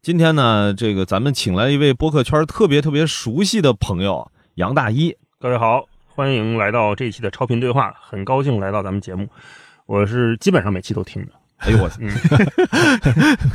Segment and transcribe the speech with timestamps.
[0.00, 5.14] 今天呢，这个咱们请来一位播客圈特别特别熟悉的朋友杨大一。
[5.40, 9.28] 各位好，欢迎来到这一期的超频对话，很高兴来到咱们节目。
[9.86, 12.08] 我是基本上每期都听的，哎呦我， 嗯，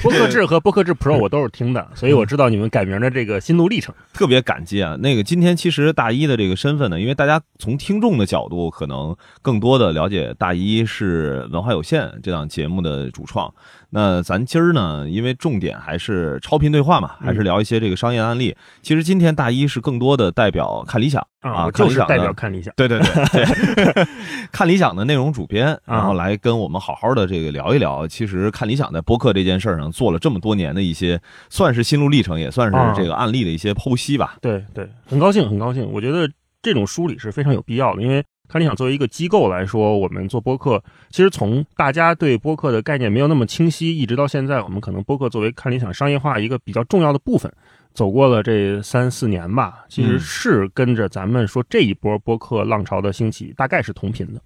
[0.02, 3.96] 播客制和播客制 Pro 我都是听的， 所以我知道你们改名的这个心路历程。
[4.12, 4.98] 特别感激啊！
[5.00, 13.54] 那个今天其实大一的这个身份呢，因为大家从听众的角度可能更多的了解大一是文化有限这档节目的主创。
[13.96, 18.56] 那咱今儿呢，因为重点还是超频对话嘛，还是聊一些这个商业案例。
[18.82, 22.74] 其实今天大一是更多的代表看理想啊，看理想就是代表看理想。
[22.76, 24.08] 对对对 对，
[24.52, 28.08] 看理想的内容主编，然后来跟我们好好的这个聊一聊。
[28.08, 34.38] 其实看理想在播客这件事儿上做了这么多年的一些，算是心路历程，也算是这个案例的一些剖析吧。
[34.42, 35.88] 对对，很高兴很高兴。
[35.92, 36.28] 我觉得
[36.64, 47.52] 这种梳理是非常有必要的，因为看理想作为一个机构来说，我们做播客，其实从大家对播客的概念没有那么清晰，一直到现在，我们可能播客作为看理想商业化一个比较重要的部分。
[47.94, 54.42] 走过了这三四年吧，其实是跟着咱们说这一波播客浪潮的兴起，大概是同频的。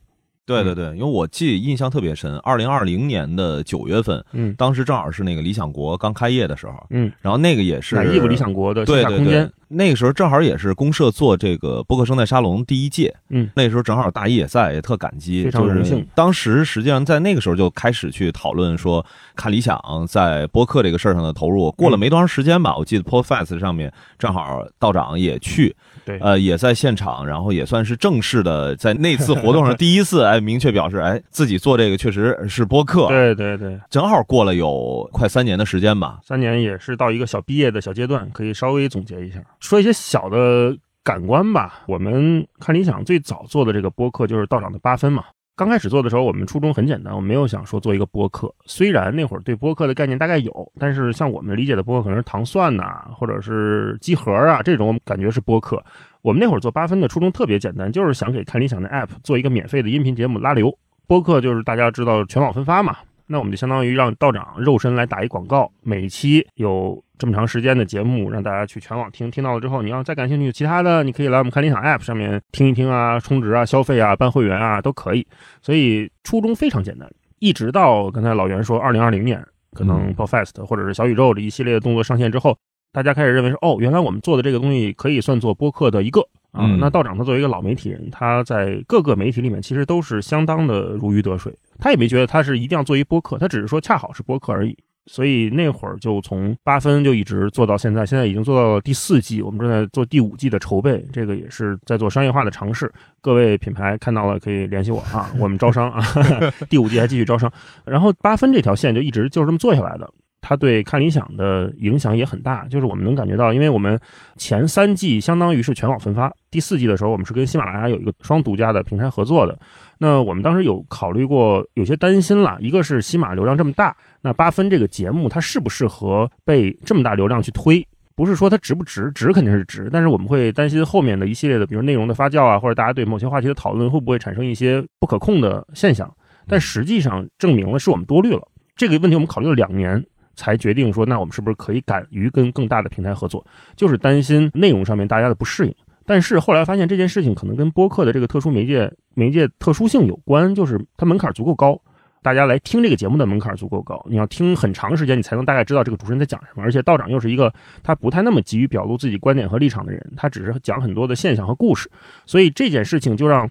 [0.47, 4.55] 对对对，因为我记印象特别深，二零二零年的九月份，嗯。
[4.57, 9.49] 当时正好是那个理想国刚开业的时候，嗯，然后那个也是奶义务理想国的线对对对。
[9.69, 16.07] 那个时候正好也是公社做这个播客生态沙龙第一届，嗯，那时候正好大一也在，也特感激，非常就是荣幸。
[16.15, 21.69] 当时实际上在那个时候就开始去讨论说，看理想在播客这个事儿上的投入。
[21.73, 25.75] 过了没多长时间吧，我记得 Podfest 上面正好道长也去，
[26.07, 33.07] 对呃，也在现场，然后也算是正式的在那次活动上第一次 哎明确表示，哎自己做这个确实是播客。
[33.09, 40.73] 对对对，正好过了有快三年的时间吧，三年也是到一个小毕业的小阶段，可以稍微总结一下，说一些小的
[41.03, 41.83] 感官吧。
[41.87, 45.25] 我们看理想最早做的这个播客就是道长的八分嘛。
[45.57, 48.53] 刚开始做的时候，我们初衷很简单，我没有想说做一个播客。
[48.67, 55.83] 虽然那会儿对播客的概念大概有，但是像我们理解的播客可能是糖蒜呐、或者是机核啊这种我们感觉是播客。
[56.21, 60.77] 我们那会儿做八分的初衷特别简单，就是想给看理想的 App 做一个免费的音频节目拉流。
[61.07, 62.95] 播客就是大家知道全网分发嘛，
[63.25, 75.25] 那我们就相当于让道长肉身来打一广告，每期有这么长时间的节目，让大家去全网听，听到了之后，你要再感兴趣其他的，你可以来我们看理想 App 上面听一听啊，充值啊、消费啊、办会员啊都可以。
[75.61, 82.57] 所以初衷非常简单，一直到刚才老袁说，二零二零年可能嗯 Podfest 或者是小宇宙这一系列的动作上线之后，
[82.91, 86.21] 大家开始认为说，哦，原来我们做的这个东西可以算作播客的一个。
[86.51, 91.53] 啊嗯，那道长他作为一个老媒体人，他在各个媒体里面其实都是相当的如鱼得水。
[91.77, 94.75] 他也没觉得他是一定要做一播客，他只是说恰好是播客而已。
[95.07, 102.91] 所以那会儿就从八分就一直做到现在，现在已经做到了第四季，我们正在做第五季的筹备，这个也是在做商业化的尝试。
[103.21, 106.03] 各位品牌看到了可以联系我啊，我们招商啊，
[106.69, 107.51] 第五季还继续招商。
[107.85, 110.09] 然后八分这条线就一直就是这么做下来的。
[110.41, 113.99] 它对看理想的影响也很大，就是我们能感觉到，因为我们
[114.37, 119.57] 前三季相当于是全网分发，第四季的时候我们是跟喜马拉雅有一个双独家的平台合作的。
[119.97, 127.85] 那我们当时有考虑过，有些担心了，一个是喜马流量这么大，那八分这个节目它适不适合被这么大流量去推？
[128.15, 136.11] 不是说它值不值，值肯定是值，但是我们会担心后面的一系列的，比如内容的发酵啊，或者大家对某些话题的讨论，会不会产生一些不可控的现象？
[136.47, 138.41] 但实际上证明了是我们多虑了
[138.75, 140.03] 这个问题，我们考虑了两年。
[140.37, 143.45] 才决定说，那我们是不是可以敢于跟更大的平台合作？
[143.75, 145.75] 就是担心内容上面大家的不适应。
[146.05, 151.77] 但是后来发现这件事情可能跟播客的这个特殊媒介媒介特殊性有关，就是它门槛足够高，
[152.21, 156.63] 大家来听这个节目的门槛足够高，你要听很长时间，你才能大概知道这个主持人在讲什么。
[156.63, 161.89] 而且道长又是一个他不太那么急于表露自己观点和立场的人，他只是讲很多的现象和故事，
[162.25, 163.49] 所以这件事情就让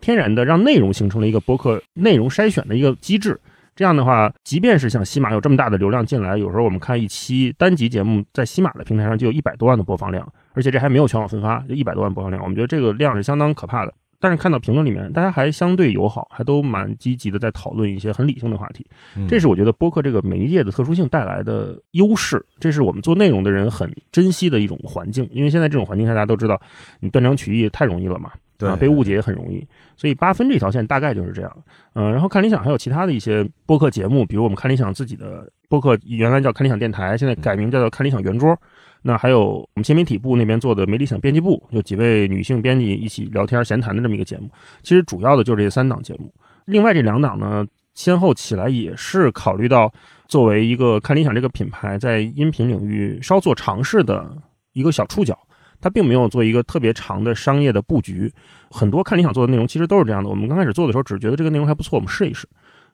[0.00, 3.38] 天然的让内容形成了一个播客内容筛选的一个机制。
[3.78, 13.94] 这样的话，即便是像喜马有这么大的流量进来，有时候我们看一期单集节目，在喜马的平台上就有一百多万的播放量，而且这还没有全网分发，就一百多万播放量，我们觉得这个量是相当可怕的。
[14.18, 18.84] 但是看到评论里面，大家还相对友好，还都蛮积极的在讨论一些很理性的话题。
[19.28, 25.28] 这是我觉得播客这个媒介的特殊性带来的优势，这是我们做内容的人很珍惜的一种环境。
[25.30, 26.60] 因为现在这种环境下，大家都知道，
[26.98, 28.32] 你断章取义太容易了嘛。
[28.58, 29.66] 对啊，被误解也很容易。
[29.96, 31.56] 所以八分这条线大概就是这样。
[31.94, 38.54] 嗯，然后看理想还有其他的一些播客节目，比如我们看理想自己的播客，原来叫看理想电台，现在改名叫做看理想圆桌。
[39.00, 44.50] 那还有我们新媒体部那边做的没理想编辑部，有几位女性编辑一起聊天闲谈的这么一个节目。
[44.82, 46.34] 其实主要的就是这三档节目。
[46.64, 47.64] 另外这两档呢，
[47.94, 49.90] 先后起来也是考虑到
[50.26, 54.36] 作为一个看理想这个品牌在音频领域稍作尝试的
[54.72, 55.38] 一个小触角。
[55.80, 58.32] 它并没有做一个特别长的商业的布局。
[58.70, 60.28] 很多看理想做的内容其实都是这样的。
[60.28, 62.46] 我们刚开始做的时候，只觉得这个内容还不错，我们试一试，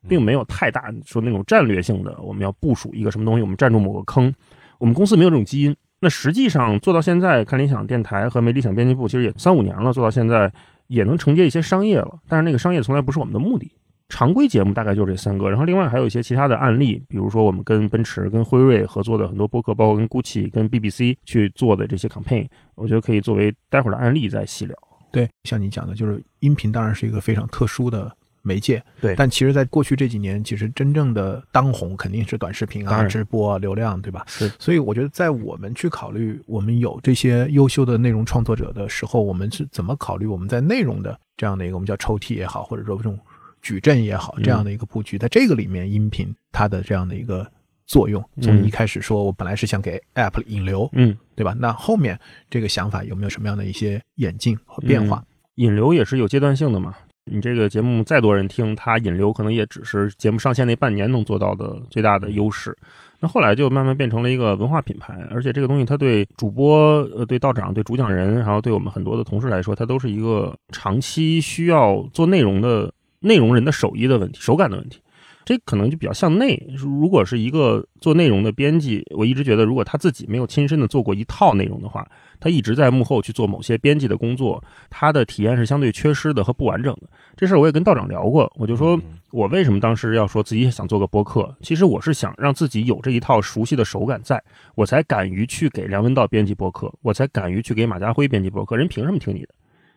[0.08, 4.32] 并没有太大说那种战略性的我们要部署一个什么东西，我们占住某个坑。
[4.78, 5.75] 我们公司没有这种基因。
[6.00, 10.52] 那实际上做到现在，看理想电台和没理想编辑部其实也三五年了，做到现在
[10.87, 12.19] 也能承接一些商业了。
[12.28, 13.72] 但是那个商业从来不是我们的目的。
[14.08, 24.76] 常规节目大概就是这三个，然后另外还有一些其他的案例，比如说我们跟奔驰、跟辉瑞合作的很多播客，包括跟 GUCCI、跟 BBC 去做的这些 campaign，我觉得可以作为待会儿的案例再细聊。
[25.10, 34.22] 对，像你讲的，就是音频当然是一个非常特殊的媒介，对，但其实在过去这几年，其实真正的当红肯定是短视频啊、直播啊、流量，对吧？
[34.26, 43.18] 是，所以我觉得在我们去考虑我们有这些优秀的内容创作者的时候，我们是怎么考虑我们在内容的这样的一个我们叫抽屉也好，或者说这种。
[43.64, 47.50] 矩阵也好，这样的一个布局，在这个里面，音频它的这样的一个
[47.87, 51.56] 作用，从一开始说，我本来是想给 App 引流，嗯，对吧？
[51.58, 52.19] 那后面
[52.50, 55.25] 这个想法有没有什么样的一些演进和变化？
[55.55, 56.94] 引流也是有阶段性的嘛。
[57.31, 62.76] 你这个节目再多人听，它引流可能也只是节目上线那半年能做到的最大的优势。
[63.19, 72.93] 那后来就慢慢变成了一个文化品牌，而且这个东西它对主播、呃，对道长、对主讲人，然后对我们很多的同事来说，它都是一个长期需要做内容的。
[73.25, 75.00] 内容人的手艺的问题，手感的问题，
[75.47, 76.62] 这可能就比较向内。
[76.76, 82.06] 如果是一个做内容的编辑，我一直觉得，如果他自己没有亲身的做过一套内容的话，
[82.38, 87.09] 他一直在幕后去做某些编辑的工作，他的体验是相对缺失的和不完整的。
[87.35, 89.00] 这事儿我也跟道长聊过，我就说
[89.31, 94.43] 我为什么当时要说自己想做个播客，其实我是想让自己有这一套熟悉的手感，在
[94.75, 99.49] 我才敢于去给梁文道编辑播客，我才敢于去给马家辉编辑播客，人凭什么听你的？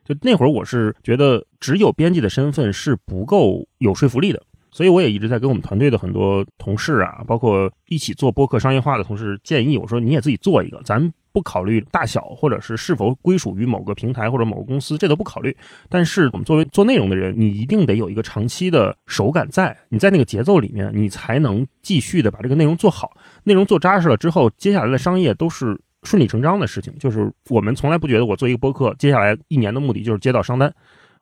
[0.07, 15.54] 就那会儿，我是觉得只有编辑的身份是不够有说服力的，所以我也一直在跟我们团队的很多同事啊，包括一起做播客商业化的同事建议，我说你也自己做一个，咱不考虑大小，或者是是否归属于某个平台或者某个公司，这都不考虑。
[15.89, 23.12] 但是我们作为做内容的人，你一定得有一个长期的手感在，你在那个节奏里面，你才能继续的把这个内容做好。
[23.44, 25.77] 内容做扎实了之后，接下来的商业都是。
[26.04, 30.74] 顺理成章的事情，就是我们从来不觉得我做一个播客，接下来一年的目的就是接到商单，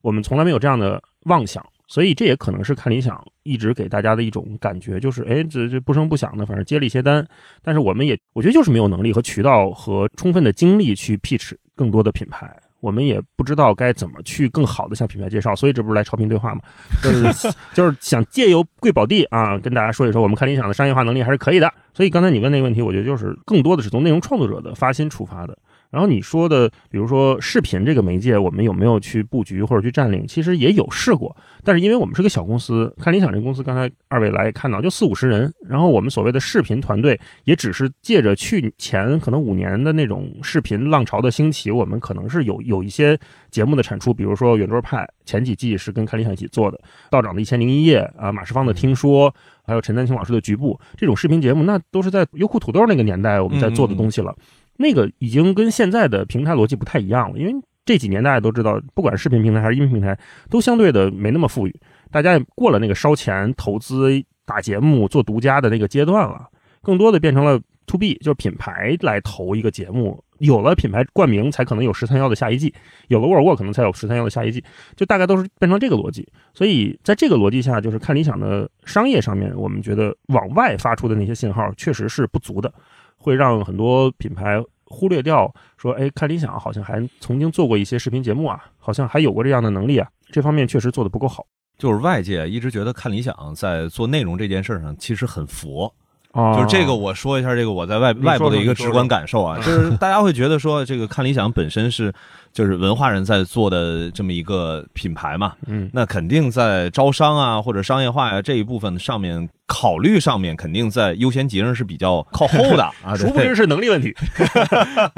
[0.01, 7.25] 我们从来没有这样的妄想，所以这也可能是看理想一直给大家的一种感觉，就是哎，这这不声不响的，反正接了一些单，
[7.63, 12.56] 但是我们也我觉得就是没有能力和渠道和充分的精力去 pitch 更多的品牌。
[12.85, 16.61] 我们也不知道该怎么去更好的向品牌介绍，所以这不是来超频对话嘛？
[17.01, 21.73] 就 是就是想借由贵宝地啊，跟大家说一说，我们看理想的商业化能力还是可以的。
[21.95, 25.57] 所以刚才你问那个问题，我觉得就是更多的是从内容创作者的发心出发的。
[25.89, 30.25] 然后你说的，比如说视频这个媒介，我们有没有去布局或者去占领？
[30.27, 43.17] 其实也有试过，但是因为我们是个小公司，看理想这个公司，刚才二位来看到就四五十人，然后我们所谓的视频团队也只是借着去前可能五年的那种视频浪潮的兴起，我们可能是有有一些
[43.49, 46.79] 节目的产出，比如说圆桌派前几季是跟看理想一起做的，
[47.09, 49.33] 道长的一千零一夜啊，马世芳的听说，
[49.63, 54.35] 还有陈丹青老师的局部这种视频节目，那都是在优酷土豆那个年代我们在做的东西了。
[54.77, 57.54] 那个已经跟现在的平台逻辑不太一样了，因为
[57.85, 60.18] 这几年大家都知道，不管视频平台还是音频平台，
[60.49, 61.80] 都相对的没那么富裕，
[62.11, 64.09] 大家也过了那个烧钱投资
[64.45, 66.47] 打节目做独家的那个阶段了，
[66.81, 72.73] 更多的变成了 to B，就是品牌来投一个节目，有了品牌冠名才可能有十三幺的下一季，
[73.07, 74.64] 有了沃尔沃可能才有十三幺的下一季，
[74.95, 76.28] 就大概都是变成这个逻辑。
[76.54, 82.73] 所以在这个逻辑下，就是看理想的商业上面，我们觉得往外发出的那些信号确实是不足的。
[83.18, 84.61] 会让很多品牌
[84.95, 91.45] 忽略掉，说，哎，看理想好像还曾经做过一些视频节目啊，好像还有过这样的能力啊，这方面确实做的不够好。
[91.78, 95.94] 就是外界一直觉得看理想在做内容这件事上其实很佛，
[96.33, 102.14] 就是这个我说一下，这个我在外外部的一个直观感受啊，就是大家会觉得说，这个看理想本身是。
[102.56, 113.16] 就是文化人在做的这么一个品牌嘛，嗯，那肯定在招商啊或者商业化呀这一部分上面考虑上面，肯定在优先级上是比较靠后的 啊。
[113.16, 114.14] 殊不知是能力问题。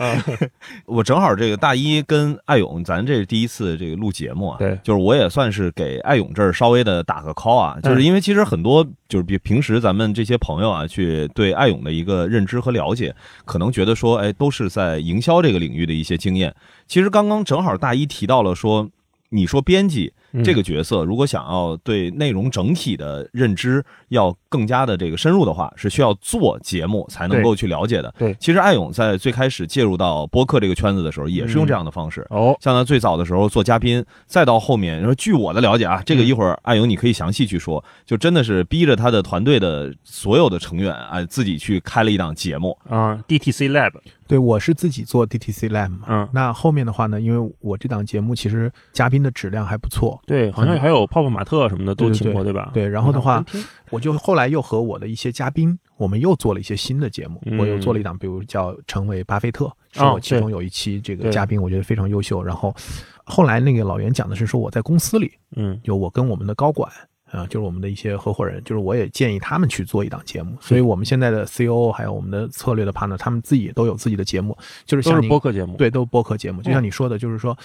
[0.86, 13.14] 我正好这个大一跟艾勇，咱这是第一次这个录节目啊，对，就是我也算是给艾勇这儿稍微的打个 call 啊，就是因为其实很多就是比平时咱们这些朋友啊，去对艾勇的一个认知和了解，
[13.46, 16.56] 可能觉得说，哎，都是在营销这个领域的一些经验。
[16.88, 18.90] 其实刚刚正好大一提到了说，
[19.30, 28.14] 你说编辑嗯这个角色，如果想要对内容整体的认知要更加的这个深入的话，是需要做节目才能够去了解的。
[28.18, 32.26] 对其实艾勇在最开始介入到播客这个圈子的时候，也是用这样的方式。
[32.30, 42.78] 哦，像他最早的时候做嘉宾，再到后面，说据我的了解啊，这个嗯一会儿艾勇你可以详细去说，就真的是逼着他的团队的所有的成员啊，自己去开了一档节目。
[42.90, 43.94] 啊，DTC Lab，
[44.28, 46.00] 对我是自己做 DTC Lab 嘛。
[46.08, 52.70] 嗯，那后面的话呢，因为我这档节目其实嘉宾的质量还不错，对，好像还有泡泡玛特什么的都对对请过，对吧？
[52.74, 53.44] 对然后的话
[53.90, 57.42] 我就后来又和我的一些嘉宾，我们又做了一些新的节目。
[57.46, 62.44] 嗯我又做了一档，比如叫《成为巴菲特》，是哦我其中有一期这个嘉宾，我觉得非常优秀。
[62.44, 62.76] 然后
[63.24, 66.92] 后来那个老袁讲的是说我在公司里，嗯就我跟我们的高管
[67.30, 70.56] 啊、就是我们的一些合伙人，就是我也建议他们去做一档节目。
[70.62, 76.62] 所以我们现在的 CEO 还有我们的策略的 partner，他们自己也都有自己的节目，就是都是像你播客节目，，对，都是播客节目。
[76.62, 77.56] 就像你说的，就是说，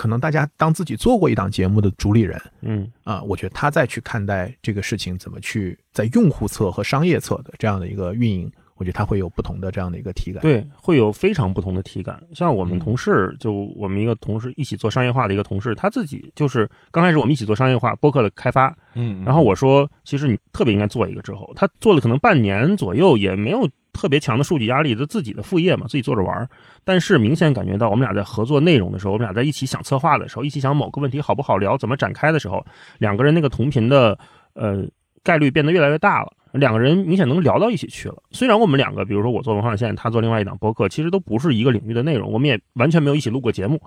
[0.00, 10.40] 可能大家当自己做过一档节目的主理人嗯啊、我觉得他再去看待这个事情，怎么去在用户侧和商业侧的这样的一个运营，我觉得他会有不同的这样的一个体感。
[10.40, 12.18] 对，会有非常不同的体感。
[12.34, 26.48] 像我们嗯同事，就我们一个同事一起做商业化的一个同事，他自己就是刚开始我们一起做商业化播客的开发，嗯然后我说，其实你特别应该做一个之后，他做了可能半年左右，也没有特别强的数据压力，就自己的副业嘛，自己做着玩。
[26.84, 32.64] 但是明显感觉到，我们俩在合作内容的时候，我们俩在一起想策划的时候，一起想某个问题好不好聊，怎么展开的时候，
[32.98, 34.18] 两个人那个同频的
[34.54, 34.84] 呃
[35.22, 36.32] 概率变得越来越大了。
[36.52, 38.16] 两个人明显能聊到一起去了。
[38.32, 43.80] 虽然我们两个，比如说我做文化线，他做另外一档播客，其实都不是一个领域的内容，我们也完全没有一起录过节目，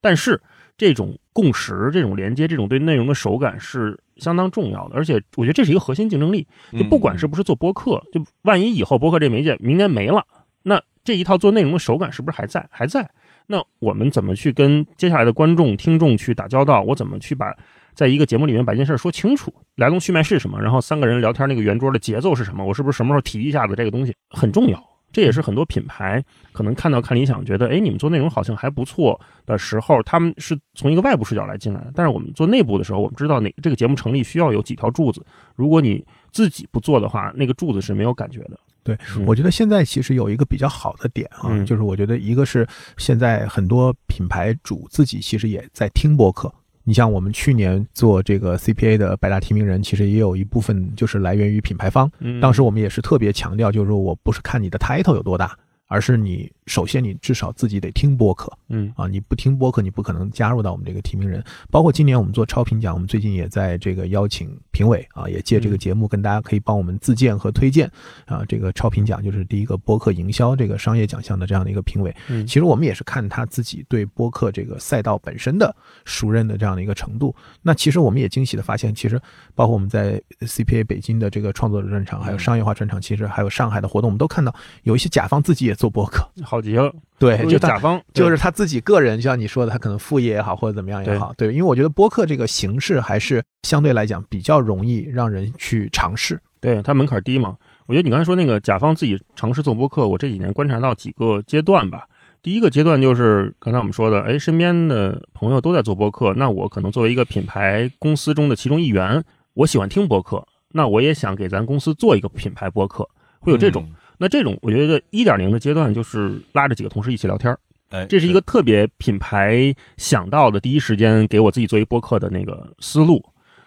[0.00, 0.40] 但是
[0.76, 6.46] 这种共识、这种连接、这种对内容的手感是相当重要的，而且我觉得这是一个核心竞争力。
[6.72, 10.24] 嗯就不管是不是做播客，就万一以后播客这媒介明年没了，
[10.62, 12.66] 那这一套做内容的手感是不是还在？
[12.70, 13.08] 还在？
[13.46, 16.82] 那我们怎么去跟接下来的观众、听众去打交道？
[16.82, 17.54] 我怎么去把
[17.92, 20.60] 在一个节目里面把一件事儿说清楚，来龙去脉是什么？
[20.60, 22.64] 然后三个人聊天那个圆桌的节奏是什么？
[22.64, 24.82] 我是不是什么时候提一下子这个东西很重要？
[25.14, 31.92] 这也是很多品牌可能看到看理想，觉得哎，你们做内容好像还不错的时候，他们是从一个外部视角来进来的。
[31.94, 38.58] 但是我们做内部的时候，我们知道哪这个节目成立需要有几条柱子，如果你自己不做的话，那个柱子是没有感觉的。
[38.82, 42.66] 对嗯，我觉得现在其实有一个比较好的点啊，嗯就是我觉得一个是
[42.98, 46.52] 现在很多品牌主自己其实也在听播客。
[46.84, 52.10] 你像我们去年做这个 CPA 的百大提名人，其实也有一部分就是来源于品牌方。
[52.20, 61.44] 嗯当时我们也是特别强调，就是说我不是看你的 title 有多大，而是你首先你至少自己得听播客嗯啊，你不听播客，你不可能加入到我们这个提名人。
[61.70, 67.90] 包括今年我们做超评奖，我们最近也在这个邀请评委啊，也借这个嗯节目跟大家可以帮我们自荐和推荐
[68.24, 68.42] 啊。
[68.48, 72.14] 这个超评奖就是第一个播客营销这个商业奖项的这样的一个评委。
[72.28, 77.34] 嗯其实我们也是看他自己对播客这个赛道本身的熟认的这样的一个程度。
[77.60, 79.20] 那其实我们也惊喜的发现，其实
[79.54, 84.54] 包括我们在 CPA 北京的这个创作者专场，还有嗯商业化专场，其实还有上海的活动，我们都看到
[84.84, 86.26] 有一些甲方自己也做播客。
[86.54, 96.40] 好极了，对，就甲方就是他自己个人，就像你说的，他可能副业也好，或者怎么样也好，对，因为我觉得播客这个形式还是相对来讲比较容易让人去尝试。
[96.60, 97.56] 对它门槛低嘛。
[97.86, 102.06] 我觉得你刚才说那个甲方自己尝试做播客，我这几年观察到几个阶段吧。
[102.40, 109.22] 第一个阶段就是刚才我们说的，哎，身边的朋友都在做播客，那我可能作为一个品牌公司中的其中一员，
[109.54, 113.08] 我喜欢听播客，那我也想给咱公司做一个品牌播客，
[113.40, 113.86] 会有这种。
[114.18, 117.58] 那这种我觉得一点零的阶段就是拉着几个同事一起聊天儿，
[117.90, 123.24] 哎，这是一个特别品牌想到的第一时间给我自己做一播客的那个思路。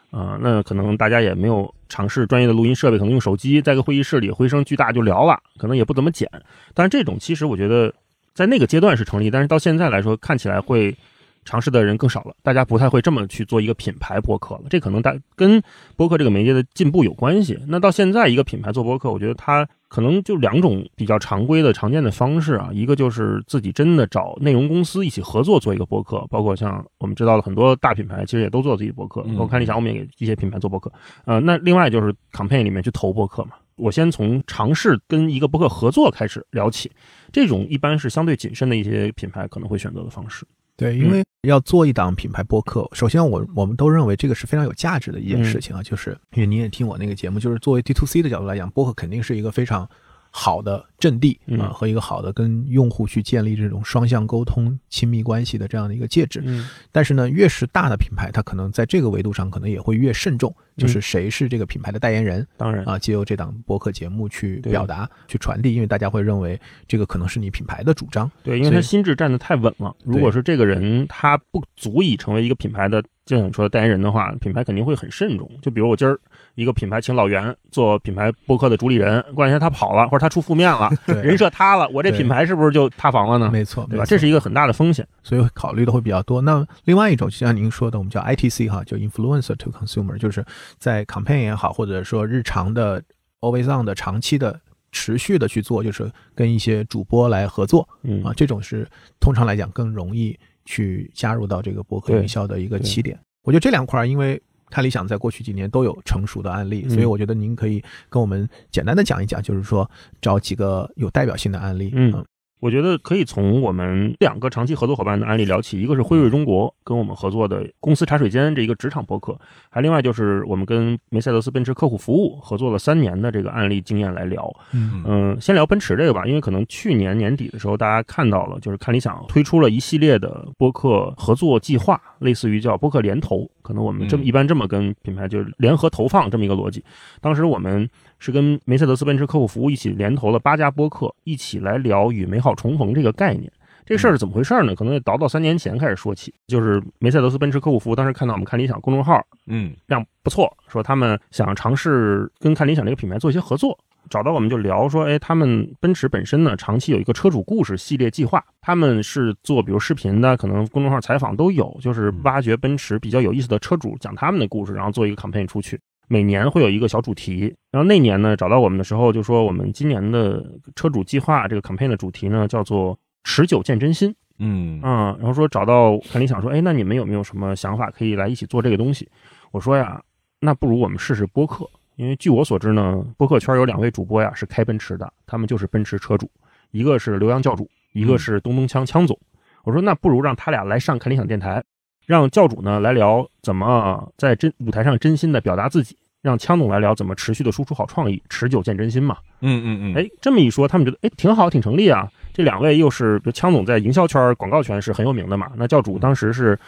[0.09, 6.27] 啊、那可能大家也没有尝试专业的录音设备，可能用手机在个会议室里回声巨大就聊了，可能也不怎么剪。
[6.73, 7.93] 但是这种其实我觉得
[8.33, 10.95] 在那个阶段是成立，但是到现在来说看起来会
[11.43, 14.61] 尝试的人更少了，大家不太会这么去做一个品牌播客了。
[14.69, 15.61] 这可能大跟
[15.97, 17.59] 播客这个媒介的进步有关系。
[17.67, 30.91] 那到现在一个品牌做播客，我觉得它可能就两种比较常规的常见的方式啊，一个就是自己真的找内容公司一起合作做一个播客，包括像我们知道的很多大品牌其实也都做自己的播客，嗯包括看理想我们也给一些品牌做播客。
[31.25, 33.51] 呃，那另外就是 campaign 里面去投播客嘛。
[33.75, 36.91] 我先从尝试跟一个播客合作开始聊起，
[37.31, 40.45] 这种一般是相对谨慎的一些品牌可能会选择的方式。
[40.77, 45.43] 对，因为要做一档品牌播客，首先我我们都认为这个是非常有价值的一件嗯。
[45.43, 49.89] 事情啊，就是因为你也听我那个节目，就是作为 D to C 的角度来讲，播客肯定是一个非常
[50.31, 56.41] 好的阵地嗯啊，和一个好的跟用户去建立这种双向沟通、亲密关系的这样的一个介质。
[56.45, 68.29] 嗯但是呢，越是大的品牌，它可能在这个维度上可能也会越慎重，就是谁是这个品牌的代言人当然啊，借由这档播客节目去表达、去传递，因为大家会认为这个可能是你品牌的主张。
[68.43, 69.95] 对，因为他心智站得太稳了。
[70.03, 75.49] 如果是这个人他不足以成为一个品牌的，就像你说的代言人的话，品牌肯定会很慎重。
[75.61, 76.19] 就比如我今儿
[76.57, 83.51] 一个品牌请老袁做品牌播客的主理人，过两天他跑了或者他出负面了，人设塌了，我这品牌是不是就塌房了呢？
[83.51, 84.03] 没错，对吧？
[84.05, 85.07] 这是一个很大的风险。
[85.21, 86.41] 所以考虑的会比较多。
[86.41, 90.43] 那另外一种，就像您说的，我们叫 ITC 哈，就 influencer to consumer，就是
[90.79, 92.99] 在 campaign 也好，或者说日常的
[93.41, 94.59] always on 的长期的
[94.91, 98.87] 持续的去做，就是跟一些主播来合作嗯啊，这种是
[99.19, 100.35] 通常来讲更容易
[100.65, 103.15] 去加入到这个博客营销的一个起点。
[103.43, 106.89] 我觉得这两块儿，因为看理想在过去几年都有成熟的案例，嗯。
[106.89, 109.89] 所以我觉得您可以跟我们简单的讲一讲，就是说
[110.21, 111.91] 找几个有代表性的案例。
[111.93, 112.25] 嗯。
[112.59, 124.51] 我觉得可以从我们两个长期合作伙伴的案例聊起，一个是辉瑞中国跟我们合作的公司茶水间这一个职场博客，还另外就是我们跟梅赛德斯奔驰客户服务合作了三年的这个案例经验来聊。
[124.73, 125.03] 嗯。
[125.05, 136.83] 嗯，先聊奔驰这个吧，因为可能去年年底的时候，大家看到了，就是看理想推出了一系列的播客合作计划，类似于叫播客联投，可能我们这么嗯一般这么跟品牌就是联合投放这么一个逻辑。
[137.21, 143.51] 当时我们是跟梅赛德斯奔驰客户服务一起联投了八家播客，一起来聊与美好重逢这个概念。
[143.85, 144.75] 这个事儿是怎么回事呢？
[144.75, 165.79] 可能得倒到三年前开始说起，就是梅赛德斯奔驰客户服务当时看到我们看理想公众号嗯量不错，说他们想尝试跟看理想这个品牌做一些合作，找到我们就聊说，哎，他们奔驰本身呢，长期有一个车主故事系列计划，他们是做比如视频的，可能公众号采访都有，就是挖掘奔驰比较有意思的车主，讲他们的故事，然后做一个 campaign 出去。
[166.09, 170.41] 每年会有一个小主题，然后那年呢找到我们的时候就说，我们今年的
[170.73, 174.15] 车主计划这个 campaign 的主题呢叫做“持久见真心”。
[174.39, 179.09] 嗯嗯，然后说找到看理想说，哎，那你们有没有什么想法可以来一起做这个东西？
[179.51, 180.01] 我说呀，
[180.39, 186.29] 那不如我们试试播客，因为据我所知呢，播客圈有两位主播呀是开奔驰的，他们就是奔驰车主，
[186.71, 189.19] 一个是刘洋教主，一个是东东锵锵总。
[189.63, 191.63] 我说那不如让他俩来上看理想电台，
[192.05, 195.97] 让教主呢来聊怎么在真舞台上真心的表达自己。
[196.23, 199.17] 让枪总来聊怎么持续的输出好创意，持久见真心嘛。
[199.39, 202.11] 嗯嗯嗯，哎，这么一说，他们觉得哎挺好，挺成立啊。
[202.33, 206.59] 这两位又是，比如枪总在营销圈、广告圈是很有名的嘛，那教主当时是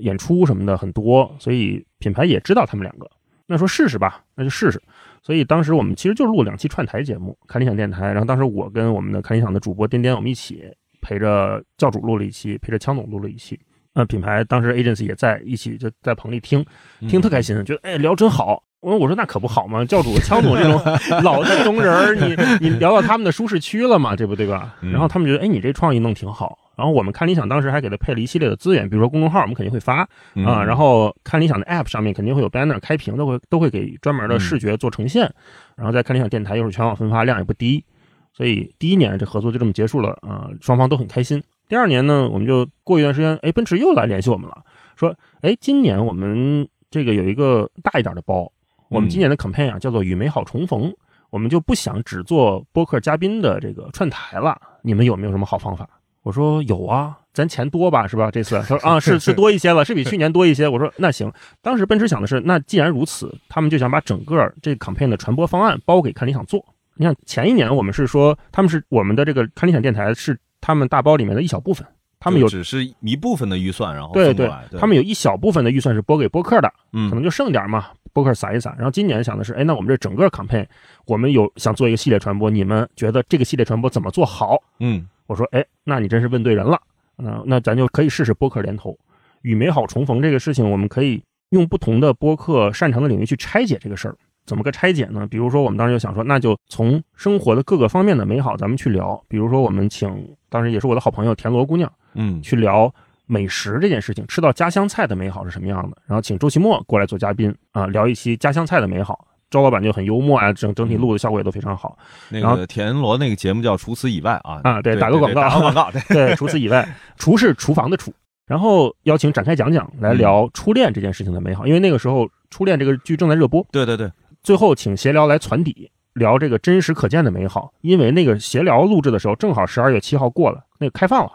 [0.00, 3.10] 演出什么的很多，所以品牌也知道他们两个。
[3.50, 4.80] 那说试试吧，那就试试。
[5.22, 8.08] 所以当时我们其实就录两期串台节目，看理想电台。
[8.12, 10.62] 然后当时我跟我们的看理想的主播颠颠，我们一起
[11.00, 13.58] 陪着教主录了一期，陪着枪总录了一期。
[13.94, 16.64] 呃，品牌当时 agency 也在一起，就在棚里听，
[17.08, 18.62] 听特开心，觉得哎聊真好。
[18.80, 20.80] 我说我说那可不好嘛，教主枪总这种
[21.24, 22.16] 老的中人，
[22.60, 24.76] 你你聊到他们的舒适区了嘛，这不对吧？
[24.82, 26.56] 嗯然后他们觉得哎你这创意弄挺好。
[26.78, 35.28] 然后我们看理想当时还给他配了一系列的资源，比如说公众号我们肯定会发嗯啊，然后看理想的 app 上面肯定会有 banner 开屏，都会都会给专门的视觉做呈现。
[35.74, 37.84] 然后再看理想电台又是全网分发，量也不低，
[38.32, 41.42] 所以第一年这合作就这么结束了啊，双方都很开心。
[41.68, 44.62] 第二年呢，我们就过一段时间，哎，奔驰又来联系我们了，
[44.94, 48.50] 说，哎，今年我们这个有一个大一点的包，
[48.88, 50.94] 我们今年的 campaign 啊叫做与美好重逢，
[51.30, 55.88] 我们就不想只做播客嘉宾的这个串台了，你们有没有什么好方法？
[56.28, 58.30] 我说有啊，咱钱多吧，是吧？
[58.30, 60.68] 这次 他说啊，是是多一些了，是比去年多一些。
[60.68, 66.62] 我说那行，当时奔驰想的是，那既然如此，他们就想把整个这个 campaign 的传播方案包给看理想做。
[66.96, 71.86] 你看前一年我们是说，他们是我们的这个看理想电台是他们大包里面的一小部分，
[72.20, 78.74] 他们有只是一部分的预算，然后对对他们有一小部分的预算是拨给播客的，嗯可能就剩点嘛，播客撒一撒。
[78.76, 80.66] 然后今年想的是，哎，那我们这整个 campaign，
[81.06, 84.62] 我们有想做一个系列传播，你们觉得这个系列传播怎么做好？
[84.80, 86.80] 嗯我说，哎，那你真是问对人了。
[87.14, 88.98] 那那咱就可以试试播客联投，
[89.42, 94.16] 与美好重逢这个事情，我们可以用不同的播客擅长的领域去拆解这个事儿。
[94.46, 95.26] 怎么个拆解呢？
[95.26, 99.22] 比如说，我们当时就想说，那就从生活的各个方面的美好，咱们去聊。
[99.28, 102.92] 比如说，我们请当时也是我的好朋友田螺姑娘嗯去聊
[103.26, 105.98] 美食这件事情，吃到家乡菜的美好是什么样的。
[106.06, 109.26] 然后请周奇墨过来做嘉宾啊，聊一期家乡菜的美好。
[109.50, 111.96] 周老板就很幽默啊，整整体录的效果也都非常好。
[112.28, 118.12] 那然后个田螺那个节目叫《除此以外》啊啊对对打个广告打个广告， 对，对，除此以外，厨是厨房的厨。
[118.46, 123.66] 然后邀请展开讲讲来聊初恋这件事情的美好，因为那个时候初恋这个剧正在热播。
[123.70, 124.10] 对对对，
[124.42, 127.70] 最后请闲聊来攒底，聊这个真实可见的美好。
[127.82, 131.32] 因为那个闲聊录制的时候，正好十二月七号过了，那个开放了，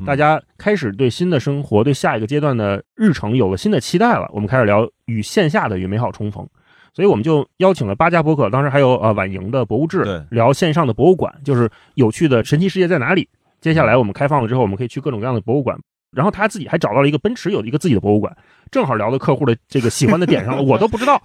[0.00, 4.28] 嗯大家开始对新的生活、对下一个阶段的日程有了新的期待了。
[4.34, 6.46] 我们开始聊与线下的与美好重逢。
[6.92, 13.28] 所以我们就邀请了八家博客，当时还有呃婉莹的博物志对，聊线上的博物馆，就是有趣的神奇世界在哪里。
[13.60, 15.78] 接下来我们开放了之后，我们可以去各种各样的博物馆。
[16.12, 18.36] 然后他自己还找到了一个奔驰有一个自己的博物馆，
[18.70, 21.20] 正好聊到客户的这个喜欢的点上了， 我都不知道。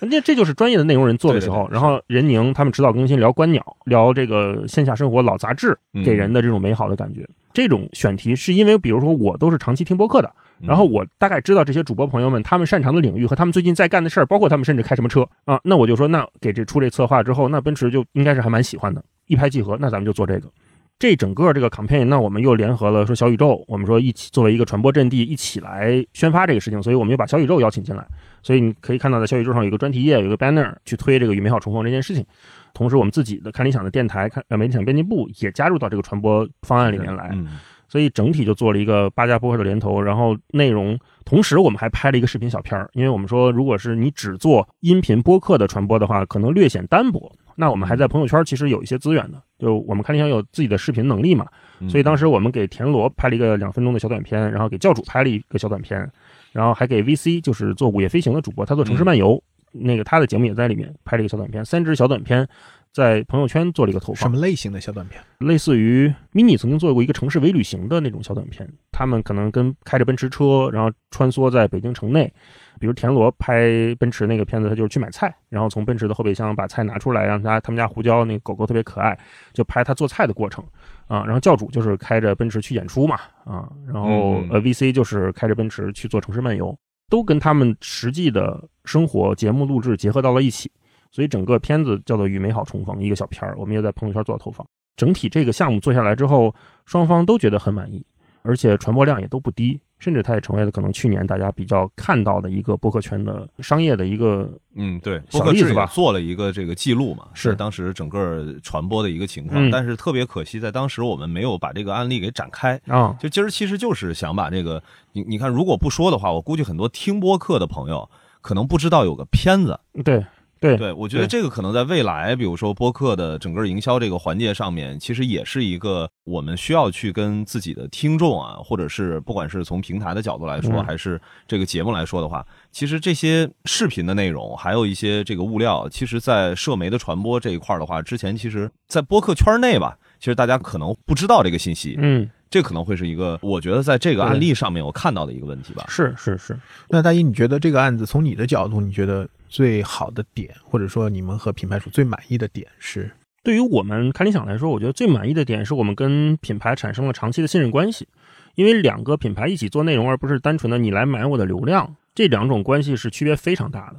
[0.00, 1.64] 那这就是专业的内容人做的时候。
[1.64, 7.26] 对对对然后任宁他们指导更新聊观鸟，聊这个线下生活老杂志嗯给人的这种美好的感觉。
[7.52, 10.28] 这种选题是因为，比如说我都是长期听播客的，
[10.60, 20.48] 嗯然后我大概知道这些主播朋友们他们擅长的领域和他们最近在干的事儿，包括他们甚至开什么车啊，那我就说，那给这出这策划之后，那奔驰就应该是还蛮喜欢的，一拍即合，那咱们就做这个。
[20.98, 28.06] 这整个这个 campaign，那我们又联合了说小宇宙，我们说一起作为一个传播阵地，一起来宣发这个事情，所以我们又把小宇宙邀请进来。
[28.42, 32.24] 所以你可以看到，在小宇宙上有一个专题页，有一个 banner 去推这个与美好重逢这件事情。
[32.72, 37.30] 同时，我们自己的看理想的电台、看呃媒体想编辑部也加入到这个传播方案里面来。
[37.32, 37.48] 嗯
[37.86, 47.30] 所以整体就做了一个八家播客的联投，然后内容，同时我们还拍了一个视频小片儿，因为我们说，如果是你只做音频播客的传播的话，可能略显单薄。
[47.56, 51.46] 那我们还在朋友圈其实有一些资源的，就我们看理想有自己的视频能力嘛，
[51.80, 56.10] 嗯所以当时我们给田螺拍了一个两分钟的小短片，然后给教主拍了一个小短片，
[56.52, 62.46] 然后还给 VC 就是做午夜飞行的主播，他做城市漫游，那个他的节目也在里面拍了一个小短片，三支小短片
[62.92, 64.16] 在朋友圈做了一个投放。
[64.16, 65.22] 什么类型的小短片？
[65.38, 72.32] 类似于 mini 曾经做过一个城市微旅行的那种小短片，他们可能跟开着奔驰车，然后穿梭在北京城内。
[72.78, 79.18] 比如田螺拍奔驰那个片子，他就是去买菜，然后从奔驰的后备箱把菜拿出来，让他他们家胡椒那个狗狗特别可爱，
[79.52, 80.64] 就拍他做菜的过程
[81.06, 81.24] 啊。
[81.24, 86.76] 然后教主就是开着奔驰去演出嘛啊，然后嗯呃 VC 就是开着奔驰去做城市漫游，
[87.08, 90.70] 都跟他们实际的生活节目录制结合到了一起。
[91.10, 94.66] 所以整个片子叫做《与美好重逢》，一个小片儿，我们也在朋友圈做了投放。
[94.96, 96.52] 整体这个项目做下来之后，
[96.86, 98.04] 双方都觉得很满意，
[98.42, 112.78] 而且传播量也都不低，甚至它也成为了可能去年大家比较看到的一个播客圈的商业的一个嗯，对，小例子吧做了一个这个记录嘛，是当时整个传播的一个情况，嗯但是特别可惜，在当时我们没有把这个案例给展开。
[112.86, 118.08] 啊，就今儿其实就是想把这个，你你看，如果不说的话，我估计很多听播客的朋友
[118.40, 119.78] 可能不知道有个片子。
[120.04, 120.24] 对
[120.70, 130.84] 对对，我觉得这个可能在未来，比如说播客的整个营销这个环节上面，其实也是一个我们需要去跟自己的听众啊，或者是不管是从平台的角度来说，嗯。
[130.84, 145.86] 还是这个节目来说的话，其实这些视频的内容，还有一些这个物料，其实，在社媒的传播这一块儿的话，之前其实，在播客圈内吧，其实大家可能不知道这个信息，嗯，这可能会是一个我觉得在这个案例上面我看到的一个问题吧。
[145.88, 146.56] 是是是，
[146.88, 153.10] 那大一，你觉得这个案子从你的角度，你觉得最好的点，或者说你们和品牌主最满意的点是？
[153.42, 158.06] 对于我们看理想来说，我觉得最满意的点是我们跟品牌产生了长期的信任关系，
[158.54, 163.96] 因为两个品牌一起做内容，而不是单纯的你来买我的流量，这两种关系是区别非常大的。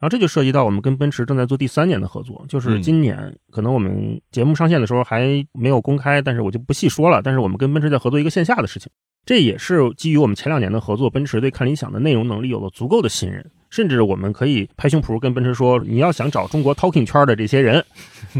[0.00, 7.20] 然后这就涉及到我们跟奔驰正在做第三年的合作，就是今年可能我们节目上线的时候还没有公开，但是我就不细说了。
[7.22, 8.90] 但是我们跟奔驰在合作一个线下的事情，
[9.26, 17.84] 这也是基于我们前两年的合作，奔驰对看理想的内容能力有了足够的信任，甚至我们可以拍胸脯跟奔驰说，你要想找中国 talking 圈的这些人，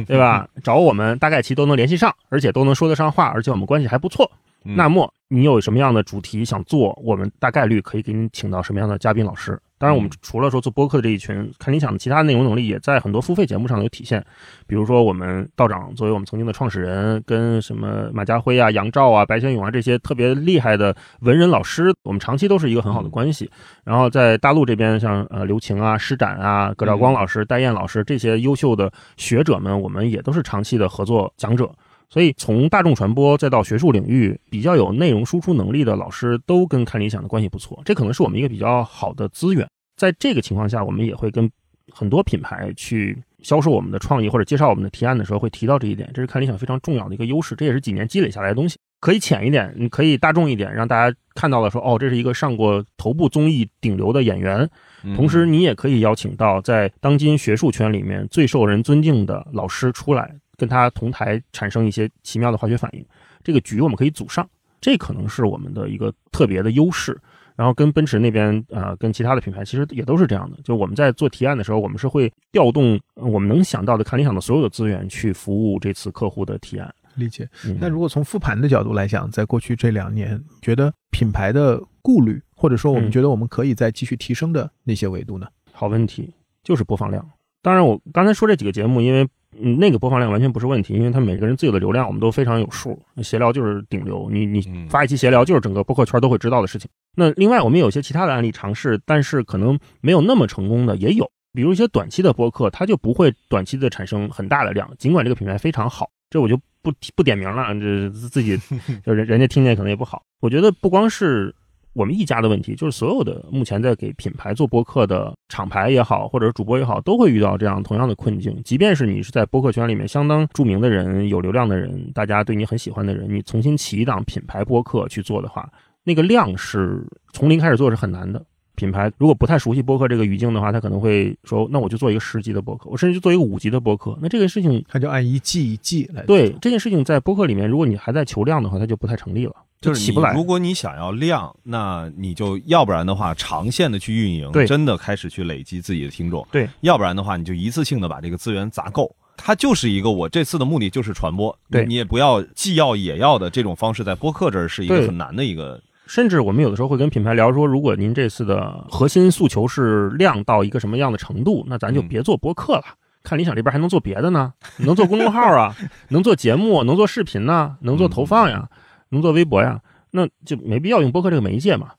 [0.06, 0.48] 对吧？
[0.62, 4.30] 找我们大概其都能联系上，而且都能说得上话，而且我们关系还不错。
[4.64, 9.58] 嗯那么你有什么样的主题想做，我们大概率可以给你请到什么样的嘉宾老师。
[9.78, 14.24] 当然，我们除了说做播客的这一群，看理想的其他内容能力也在很多付费节目上有体现。
[14.66, 23.48] 比如说，我们道长作为我们曾经的创始人，跟什么马家辉啊、杨照啊、白先勇啊这些特别厉害的文人老师，我们长期都是一个很好的关系。
[23.84, 31.70] 然后在大陆这边，像呃刘晴啊、施展啊、葛兆光老师、戴燕老师这些优秀的学者们，我们也都是长期的合作讲者。
[32.10, 39.68] 所以从大众传播再到学术领域，比较有内容输出能力的老师，都跟看理想的关系不错，这可能是我们一个比较好的资源。
[39.96, 41.50] 在这个情况下，我们也会跟
[41.90, 48.76] 很多品牌去销售我们的创意或者介绍我们的提案的时候，会提到这一点，这是看理想非常重要的一个优势，这也是几年积累下来的东西。
[49.00, 54.68] 可以浅一点，你可以大众一点，让大家看到了说，哦，这是一个上过头部综艺顶流的演员，
[55.04, 63.02] 嗯同时，你也可以邀请到在当今学术圈里面最受人尊敬的老师出来，跟他同台产生一些奇妙的化学反应。
[63.42, 64.46] 这个局我们可以组上，
[64.78, 67.18] 这可能是我们的一个特别的优势。
[67.56, 70.56] 然后跟奔驰那边，呃，跟其他的品牌其实也都是这样的。
[70.62, 76.94] 就我们在做提案的时候，我们是会调动呃我们能想到的看理想的所有的资源去服务这次客户的提案。
[77.16, 77.48] 理解。
[77.66, 85.48] 嗯那如果从复盘的角度来讲，在过去这两年，觉得品牌的顾虑，或者说我们嗯觉得我们可以再继续提升的那些维度呢？
[85.72, 87.28] 好问题，就是播放量。
[87.60, 93.00] 当然，我刚才说这几个节目，因为嗯那个播放量完全不是问题，因为他每个人自己的流量我们都非常有数。
[93.22, 96.88] 闲聊就是顶流，你你嗯发一期闲聊就是整个播客圈都会知道的事情。
[97.16, 101.30] 那另外，我们有些其他的案例尝试，但是可能没有那么成功的也有。
[101.54, 108.56] 比如一些短期的播客，它就不会短期的产生很大的量，尽管这个品牌非常好，这我就不不点名了，这自己
[109.04, 110.22] 就人人家听见可能也不好。
[110.40, 111.52] 我觉得不光是
[111.98, 118.56] 我们一家的问题，就是所有的目前在给品牌做播客的厂牌也好，或者是主播也好，都会遇到这样同样的困境。
[118.64, 125.68] 即便是你是在播客圈里面相当著名的人、有流量的人，大家对你很喜欢的人，你重新起一档品牌播客去做的话，
[126.04, 128.40] 那个量是从零开始做是很难的。
[128.76, 136.22] 品牌如果不太熟悉播客这个语境的话，他可能会说：“那我就做一个十级的播客，我甚至就做一个五级的播客。”那这个事情，他就按一季一季来。
[136.26, 140.32] 对这件事情，在播客里面，如果你还在求量的话，它就不太成立了，就是起不来。
[140.32, 149.14] 如果你想要量，那你就要不然的话，长线的去运营，真的开始去累积自己的听众；对，要不然的话，你就一次性的把这个资源砸够。
[149.36, 155.80] 它就是一个，我这次的目的就是传播，对你也不要既要也要的这种方式，在播客这儿是一个很难的一个。
[156.08, 162.84] 甚至我们有的时候会跟品牌聊说，如果您这次的核心诉求是量到一个什么样的程度，那咱就别做播客了。
[163.22, 165.76] 看理想这边还能做别的呢，能做公众号啊，
[166.08, 168.68] 能做节目，能做视频呐、能做投放呀，
[169.10, 171.90] 能做微博呀，那就没必要用播客这个媒介嘛。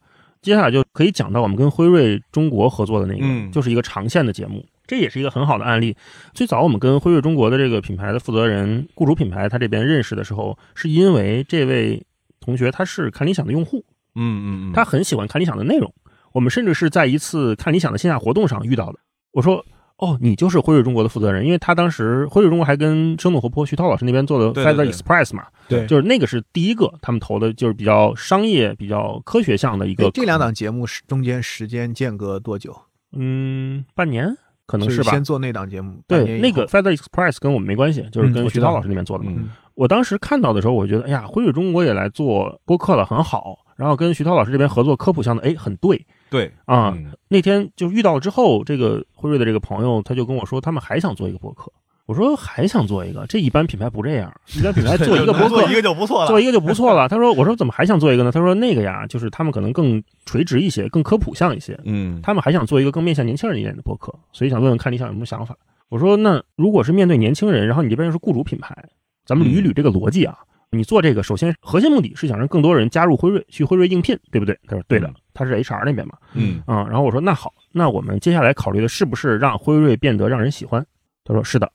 [0.41, 5.95] 接下来就可以讲到我们跟辉瑞中国合作的那个，嗯就是一个长线的节目，这也是一个很好的案例。
[6.34, 12.02] 最早我们跟辉瑞中国的这个品牌的负责人、雇主品牌他这边认识的时候，是因为这位
[12.39, 13.84] 同学他是看理想的用户。
[14.15, 15.93] 嗯嗯嗯，他很喜欢看理想的内容。
[16.32, 19.00] 我们甚至是在一次看理想的线下活动上遇到的。
[19.32, 19.65] 我说
[20.00, 30.08] ：“哦，你就是辉瑞中国的负责人，因为他当时辉瑞中国还跟生动活泼徐涛老师那边做的 Feather Express 嘛，对，就是那个是第一个他们投的，就是比较商业、比较科学向的一个。
[30.08, 32.76] 哎这两档节目是中间时间间隔多久？
[33.12, 34.34] 嗯，半年
[34.66, 35.24] 可能是吧先。
[35.24, 39.32] 做那档节目，对，那个 Feather Express 跟我们没关系，就是跟徐涛老师那边做的嘛。
[39.36, 43.60] 嗯我当时看到的时候，我觉得，哎呀，辉瑞中国也来做播客了，很好。
[43.78, 46.94] 然后跟徐涛老师这边合作科普项的，哎，很对对啊。
[46.96, 51.72] 嗯那天就遇到了之后，这个辉瑞的这个朋友他就跟我说，他们还想做一个博客。
[52.08, 57.08] 我说还想做一个，这一般品牌不这样，一般品牌做一个 博客做一个就不错了，做一个就不错了。
[57.08, 58.32] 他说，我说怎么还想做一个呢？
[58.32, 65.56] 他说那个呀，就是他们可能更垂直一些，更科普向一些，嗯，他们还想做一个更面向年轻人一点的博客，所以想问问看你想有什么想法。
[65.89, 68.76] 我说那如果是面对年轻人，然后你这边又是雇主品牌，
[69.24, 70.36] 咱们捋一捋这个逻辑啊。
[70.71, 74.58] 你做这个，首先核心目的是想让更多人加入辉瑞，去辉瑞应聘，对不对？
[74.67, 76.13] 他说对的嗯，他是 HR 那边嘛。
[76.34, 80.86] 嗯啊、然后我说那好，那我们接下来考虑的是不是让辉瑞变得让人喜欢？
[81.25, 81.71] 他说是的。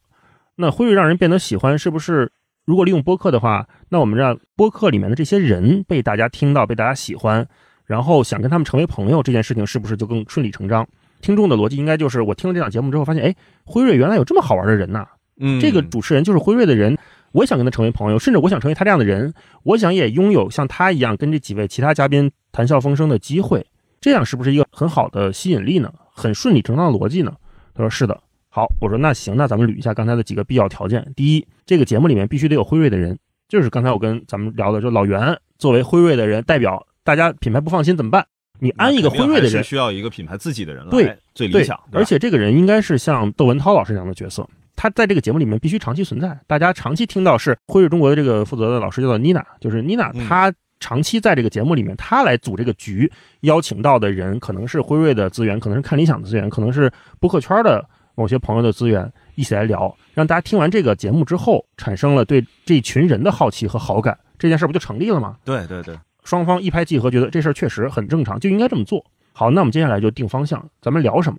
[0.57, 2.31] 那辉瑞让人变得喜欢，是不是
[2.65, 7.45] 如果利用播客的话，那我们让播客里面的这些人被大家听到，被大家喜欢，
[7.85, 10.87] 然后想跟他们成为朋友，这件事情是不是就更顺理成章？
[11.21, 15.07] 听众的逻辑应该就是，我听了这档节目之后，发现，哎，辉瑞原来有这么好玩的人呐、
[15.41, 16.97] 嗯，这个主持人就是辉瑞的人，
[17.35, 23.67] 我也想跟他成为朋友，甚至我想成为他这样的人，我想也拥有像他一样跟这几位其他嘉宾谈笑风生的机会，
[24.01, 25.93] 这样是不是一个很好的吸引力呢？
[26.15, 27.35] 很顺理成章的逻辑呢？
[27.75, 28.19] 他说是的。
[28.49, 31.13] 好，我说那行，那咱们捋一下刚才的几个必要条件。
[31.17, 33.19] 第一，这个节目里面必须得有辉瑞的人，
[33.49, 38.25] 就是刚才我跟咱们聊的，就老袁作为辉瑞的人代表，大家品牌不放心怎么办？
[38.61, 53.11] 你安一个辉瑞的人，是需要一个品牌自己的人来，对，最理想，，而且这个人应该是像窦文涛老师这样的角色，他在这个节目里面必须长期存在，大家长期听到是辉瑞中国的这个负责的老师叫做妮娜，就是妮娜，嗯她长期在这个节目里面，她来组这个局，
[53.41, 57.85] 邀请到的人可能是辉瑞的资源，可能是看理想的资源，可能是播客圈的
[58.15, 65.37] 某些朋友的资源，一起来聊，让大家听完这个节目之后，产生了对这群人的好奇和好感，这件事不就成立了吗？
[65.45, 69.05] 对对对，双方一拍即合，觉得这事儿确实很正常，就应该这么做。
[69.33, 71.39] 好，那我们接下来就定方向，咱们聊什么？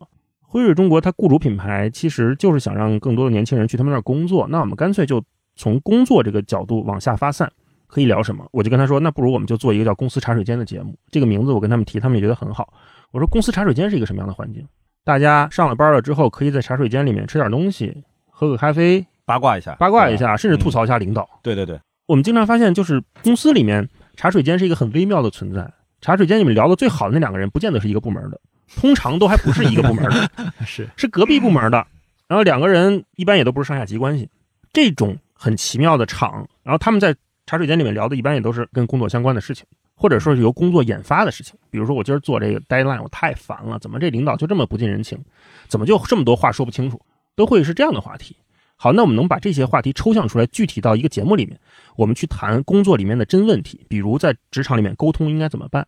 [0.55, 5.21] 辉瑞中国它雇主品牌其实就是想让更多的年轻人去他们那儿工作，那我们干脆就
[5.57, 7.51] 从工作这个角度往下发散，
[7.87, 8.47] 可以聊什么？
[8.53, 12.71] 我就跟他说，那不如我们就做一个叫“公司茶水间”的节目，这个名字我跟他们提，他们也觉得很好。
[13.11, 14.65] 我说，公司茶水间是一个什么样的环境？
[15.03, 21.27] 大家上了班了之后，可以在茶水间里面吃点东西，喝个咖啡，八卦一下，八卦一下，甚至嗯吐槽一下领导。
[21.43, 25.69] 对对对，我们经常发现，就是公司里面茶水间是一个很微妙的存在。
[25.99, 28.39] 茶水间里面聊的最好的那两个人，不见得是一个部门的，
[28.75, 30.29] 通常都还不是一个部门的，
[30.65, 31.85] 是是隔壁部门的。
[32.27, 34.27] 然后两个人一般也都不是上下级关系，
[34.73, 39.63] 这种很奇妙的场，然后他们在茶水间里面聊的，一般也都是跟工作相关的事情，
[39.95, 41.55] 或者说是由工作引发的事情。
[41.69, 45.23] 比如说我今儿做这个 deadline，我太烦了，怎么这领导就这么不近人情，
[45.67, 46.99] 怎么就这么多话说不清楚，
[47.35, 48.35] 都会是这样的话题。
[48.75, 51.57] 好，那我们能把这些话题抽象出来，具体到一个节目里面，
[51.95, 55.87] 我们去谈工作里面的真问题，比如在职场里面沟通应该怎么办？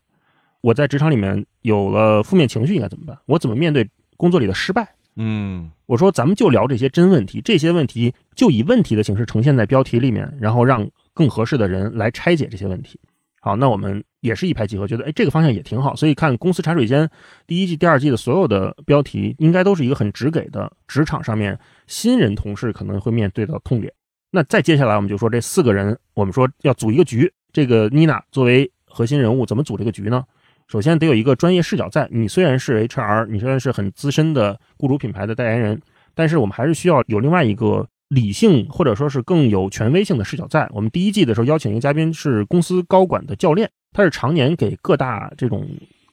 [0.68, 3.18] 我在职场里面有了负面情绪应该怎么办？
[3.26, 4.86] 我怎么面对工作里的失败？
[5.16, 13.00] 嗯我说咱们就聊这些真问题，这些问题就以问题的形式呈现在标题里面，然后让更合适的人来拆解这些问题。
[13.40, 17.10] 好，那我们也是一拍即合，觉得哎这个方向也挺好，所以看公司茶水间
[17.46, 23.94] 第一季、第二季的所有的标题，应该都是一个很直给的职场上面新人同事可能会面对的痛点。
[24.32, 30.26] 那再接下来我们就说这四个人，我们说要组一个局，这个妮娜作为核心人物，怎么组这个局呢？
[30.68, 35.82] 首先得有一个专业视角在，你虽然是 HR，你虽然是很资深的雇主品牌的代言人，
[36.14, 40.70] 但是我们还是需要有另外一个理性或者说是更有权威性的视角在。
[40.74, 45.66] 我们第一季的时候邀请一个嘉宾是公司高管的教练，他是常年给各大这种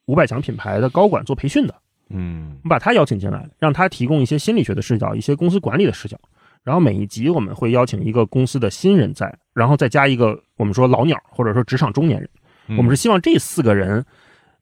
[0.06, 1.74] 五百强品牌的高管做培训的，
[2.10, 6.16] 嗯我们把他邀请进来，让他提供一些心理学的视角，一些公司管理的视角。
[6.62, 12.30] 然后每一集我们会邀请一个公司的新人在，然后再加一个我们说老鸟或者说职场中年人。
[12.68, 14.02] 嗯我们是希望这四个人，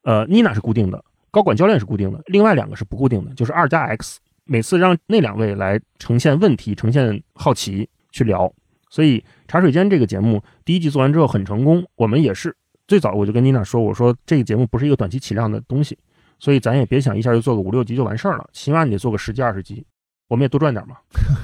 [0.02, 4.18] 呃，妮娜是固定的，高管教练是固定的，另外两个是不固定的，就是二加 X。
[4.44, 8.52] 每次让那两位来呈现问题、呈现好奇去聊。
[8.90, 12.54] 所以茶水间这个节目第一季做完之后很成功，我们也是
[12.88, 15.96] 最早我就跟妮娜说，我说这个节目不是一个短期起量的东西，
[16.38, 19.86] 所以咱也别想一下就做个五六集就完事儿了，起码你得做个十几二十集。
[20.28, 20.96] 我们也多赚点嘛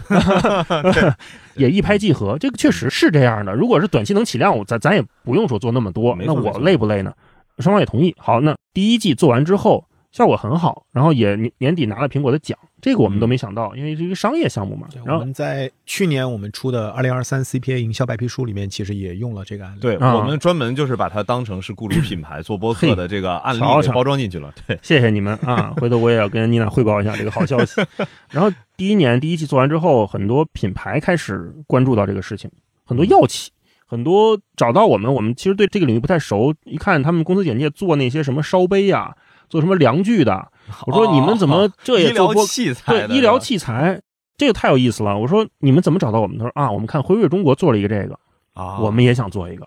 [1.56, 3.54] 也一拍即合，这个确实是这样的。
[3.54, 7.14] 如果是短期能起量，我咱咱也不用说做那么多，那我累不累呢？
[7.58, 8.14] 双方也同意。
[8.18, 14.88] 好，那第一季做完之后效果很好，然后也年年底拿了苹果的奖，这个我们都没想到，因为是一个商业项目嘛。
[15.04, 19.80] 然后我们在去年我们出的二零二三 CPA 营销白皮书里面，其实也用了这个案例。
[19.80, 24.52] 对，啊我们专门就是把它当成是雇主品牌做播客的这个案例包装进去了。
[24.66, 25.74] 对，谢谢你们啊！
[25.76, 27.80] 回头我也要跟妮娜汇报一下这个好消息。
[28.32, 32.50] 然后第一年第一季做完之后，很多品牌开始关注到这个事情，
[32.84, 33.50] 很多药企，
[33.88, 39.16] 很多找到我们，我们其实对这个领域不太熟，一看他们公司简介做那些什么烧杯呀、
[39.48, 40.52] 做什么量具的，
[40.86, 42.46] 我说你们怎么这也医疗做播？
[42.46, 44.00] 器材对，医疗器材。
[44.36, 45.18] 这个太有意思了！
[45.18, 46.38] 我说你们怎么找到我们？
[46.38, 48.16] 他说啊，我们看辉瑞中国做了一个这个，
[48.54, 49.66] 啊，我们也想做一个，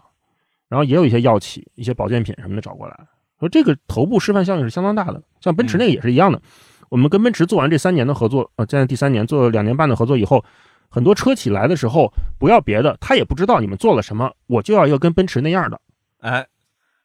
[0.70, 2.98] 然后也有一些药企、一些保健品什么的找过来，
[3.38, 5.22] 说这个头部示范效应是相当大的。
[5.42, 6.42] 像奔驰那个也是一样的，
[6.88, 10.42] 我们跟奔驰做完这三年的合作，呃，现在第三年做了两年半的合作以后，
[10.92, 15.80] 很多车企来的时候不要别的，他也不知道你们做了什么，我就要一个跟奔驰那样的，
[16.20, 16.46] 哎，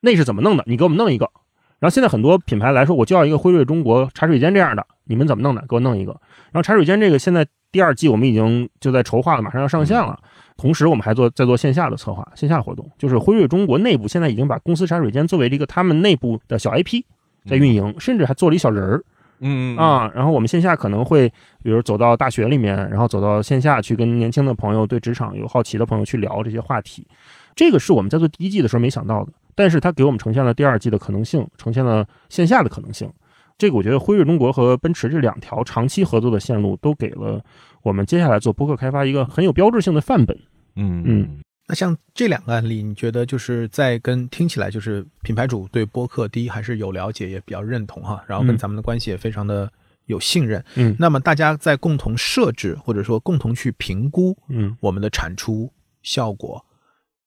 [0.01, 0.64] 那是怎么弄的？
[0.66, 1.31] 你给我们弄一个。
[1.79, 5.62] 然后现在很多品牌来说，我就要一个辉瑞中国茶水间这样的，你们怎么弄的？
[5.68, 6.12] 给我弄一个。
[6.51, 10.18] 然后茶水间这个现在第二季我们已经就在筹划了，马上要上线了。
[10.57, 17.05] 同时我们还做在做线下的策划，线下活动，就是辉瑞中国内部现在已经把公司茶水间作为了一个他们内部的小 IP
[17.44, 19.05] 在运营，甚至还做了一小人儿
[19.40, 20.11] 嗯，啊。
[20.14, 21.29] 然后我们线下可能会
[21.62, 27.07] 比如走到大学里面，然后走到线下去跟年轻的朋友、对职场有好奇的朋友去聊这些话题。
[27.55, 33.11] 这个是我们在做第一季的时候没想到的，但是它给我们呈现了第二季的可能性，呈现了线下的可能性。
[33.59, 37.42] 这个我觉得辉瑞中国和奔驰这两条长期合作的线路，都给了
[37.83, 40.37] 我们接下来做播客开发一个很有标志性的范本。
[40.75, 49.70] 嗯嗯那像这两个案例，你觉得就是在跟听起来就是品牌主对播客第一还是有了解，也比较认同哈，然后跟嗯咱们的关系也非常的
[50.05, 50.64] 有信任。
[50.76, 55.68] 嗯那么大家在共同设置或者说共同去评估嗯我们的产出
[56.02, 56.64] 效果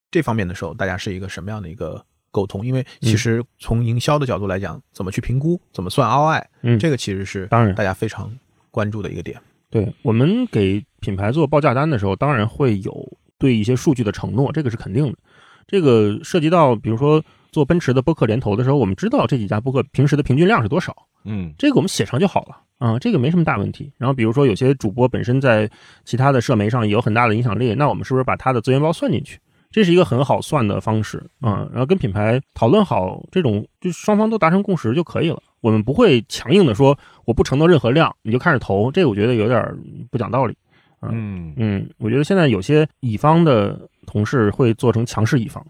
[0.09, 2.65] 这方面的时候，大家是一个什么样的一个沟通？
[2.65, 8.31] 因为其实从营销的角度来讲，怎么去评估，怎么算 ROI，嗯，这个其实是当然大家非常
[8.71, 9.37] 关注的一个点。
[9.69, 15.17] 对我们给品牌做报价单的时候，当然会有对一些数据的承诺，这个是肯定的。
[15.65, 23.91] 这个涉及到，比如说做奔驰的播客联投的时候，我们知道这几家播客平时的平均量是多少，嗯这个我们写上就好了啊、这个没什么大问题。
[23.97, 25.69] 然后比如说有些主播本身在
[26.05, 29.39] 其他的社媒上也有很大的影响力，那我们是不是把他的资源包算进去？
[29.69, 35.39] 这是一个很好算的方式啊、然后跟品牌讨论好这种，就双方都达成共识就可以了。
[35.61, 39.63] 我们不会强硬的说我不承诺任何量，你就开始投，这个我觉得有点
[40.09, 40.55] 不讲道理。
[41.01, 45.65] 嗯嗯，我觉得现在有些乙方的同事会做成强势乙方，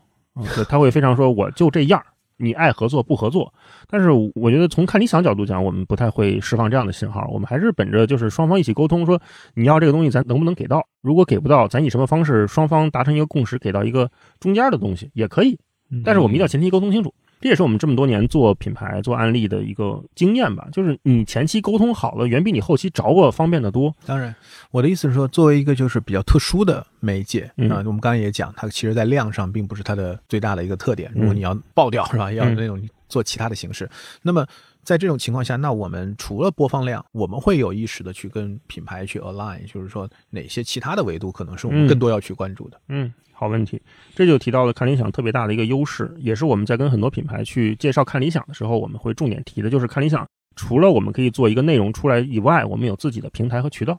[0.67, 2.01] 他会非常说我就这样，
[2.37, 3.53] 你爱合作不合作。
[3.87, 9.21] 但是我觉得从看理想角度讲，我们不太会释放这样的信号，我们还是本着就是双方一起沟通，说
[9.53, 10.85] 你要这个东西咱能不能给到？
[11.01, 15.59] 如果给不到，咱以什么方式双方达成一个共识，给到一个中间的东西也可以。
[16.03, 20.67] 但是我们一定要前提沟通清楚，这也是我们这么多年做品牌、做案例的一个经验吧。
[20.71, 23.95] 就是你前期沟通好了，远比你后期找我方便的多。
[24.06, 24.36] 当然，
[24.71, 31.12] 我的意思是说，作为一个就是比较特殊的媒介嗯啊、我们刚才也讲，它其实在量上并不是它的最大的一个特点。
[31.15, 33.89] 嗯如果你要爆掉是吧，要嗯那种做其他的形式，
[34.21, 34.45] 那么
[34.89, 42.82] 在这种情况下，那我们除了播放量，我们会有意识的去跟品牌去 align，就是说哪些其他的维度可能是我们嗯更多要去关注的。
[42.88, 43.80] 嗯，好问题，
[44.15, 53.95] 这就提到了看理想特别大的一个优势，也是我们在跟很多品牌去介绍看理想的时候，我们会重点提的，就是看理想除了我们可以做一个内容出来以外，我们有自己的平台和渠道。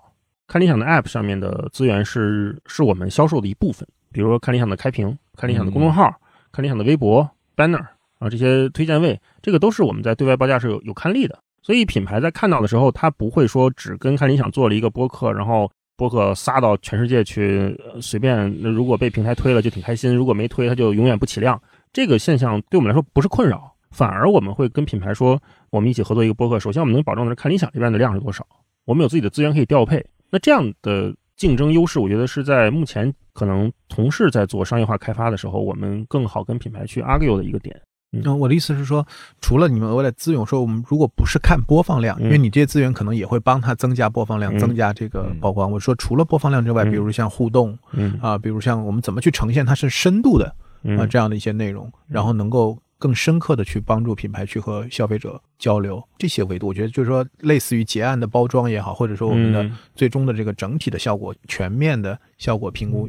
[0.49, 6.13] 看理想的 App 上面的资源是是我们销售的一部分，比如说看理想的开屏、看理想的公众号、
[6.51, 7.87] 看理想的微博 banner，
[8.21, 11.37] 啊，这些推荐位，这个都是我们在对外报价是有有看例的。
[11.63, 21.61] 所以品牌在看到的时候，他不会说只跟看理想做了一个播客，然后播客撒到全世界去，呃随便那如果被平台推了就挺开心，如果没推他就永远不起量。
[21.93, 25.41] 这个现象对我们来说不是困扰，反而我们会跟品牌说，
[25.71, 26.61] 我们一起合作一个播客。
[26.61, 28.47] 首先我们能保证的是看理想这边的量是多少，
[28.85, 30.05] 我们有自己的资源可以调配。
[30.31, 37.79] 那这样的竞争优势，我觉得是在目前可能同事在做商业化开发的时候，我们更好跟品牌去 argue 的一个点。
[38.13, 39.07] 嗯，我的意思是说，
[39.41, 44.59] 除了你们额外的资源，说我们如果不是看播放量，嗯因为你这些资源可能也会帮他增加播放量，嗯。
[44.59, 45.39] 增加这个嗯。
[45.41, 45.71] 曝光。
[45.71, 46.91] 我说除了播放量之外，嗯。
[46.91, 48.19] 比如像互动嗯。
[48.21, 59.73] 啊，比如像我们怎么去呈现它是深度的啊嗯这样的一些内容，然后能够更深刻的去帮助品牌去和消费者交流这些维度，我觉得就是说，类似于结案的包装也好，或者说我们的嗯。
[59.95, 63.09] 最终的这个整体的效果、全面的效果评估，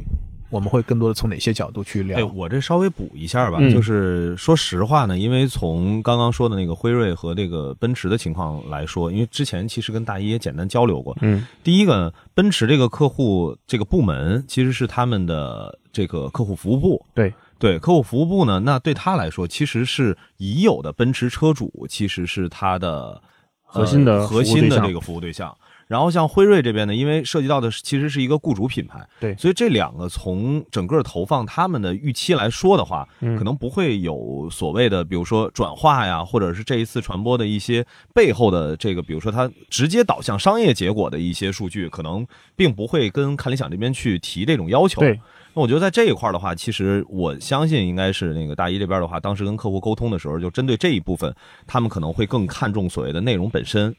[0.52, 2.18] 我们会更多的从哪些角度去聊？
[2.18, 11.16] 哎，我这稍微补一下吧，嗯就是说实话呢，因为从刚刚说的那个辉瑞和这个奔驰的情况来说，因为之前其实跟大一也简单交流过。
[11.22, 23.18] 嗯第一个，奔驰这个客户这个部门其实是他们的这个客户服务部，对对，客户服务部呢，那对他来说其实是已有的奔驰车主，其实是他的
[23.62, 25.56] 核心的呃核心的这个服务对象。
[25.92, 37.84] 然后像辉瑞这边呢，因为涉及到的是其实是一个雇主品牌，对所以这两个从整个投放他们的预期来说的话，嗯可能不会有所谓的，比如说转化呀，或者是这一次传播的一些
[38.14, 42.26] 背后的这个，比如说它直接导向商业结果的一些数据，可能
[42.56, 45.02] 并不会跟看理想这边去提这种要求。
[45.02, 45.20] 对，
[45.52, 51.34] 那我觉得在这一块儿的话，其实我相信应该是那个大一这边的话，当时跟客户沟通的时候，就针对这一部分，
[51.66, 53.94] 他们可能会更看重所谓的内容本身。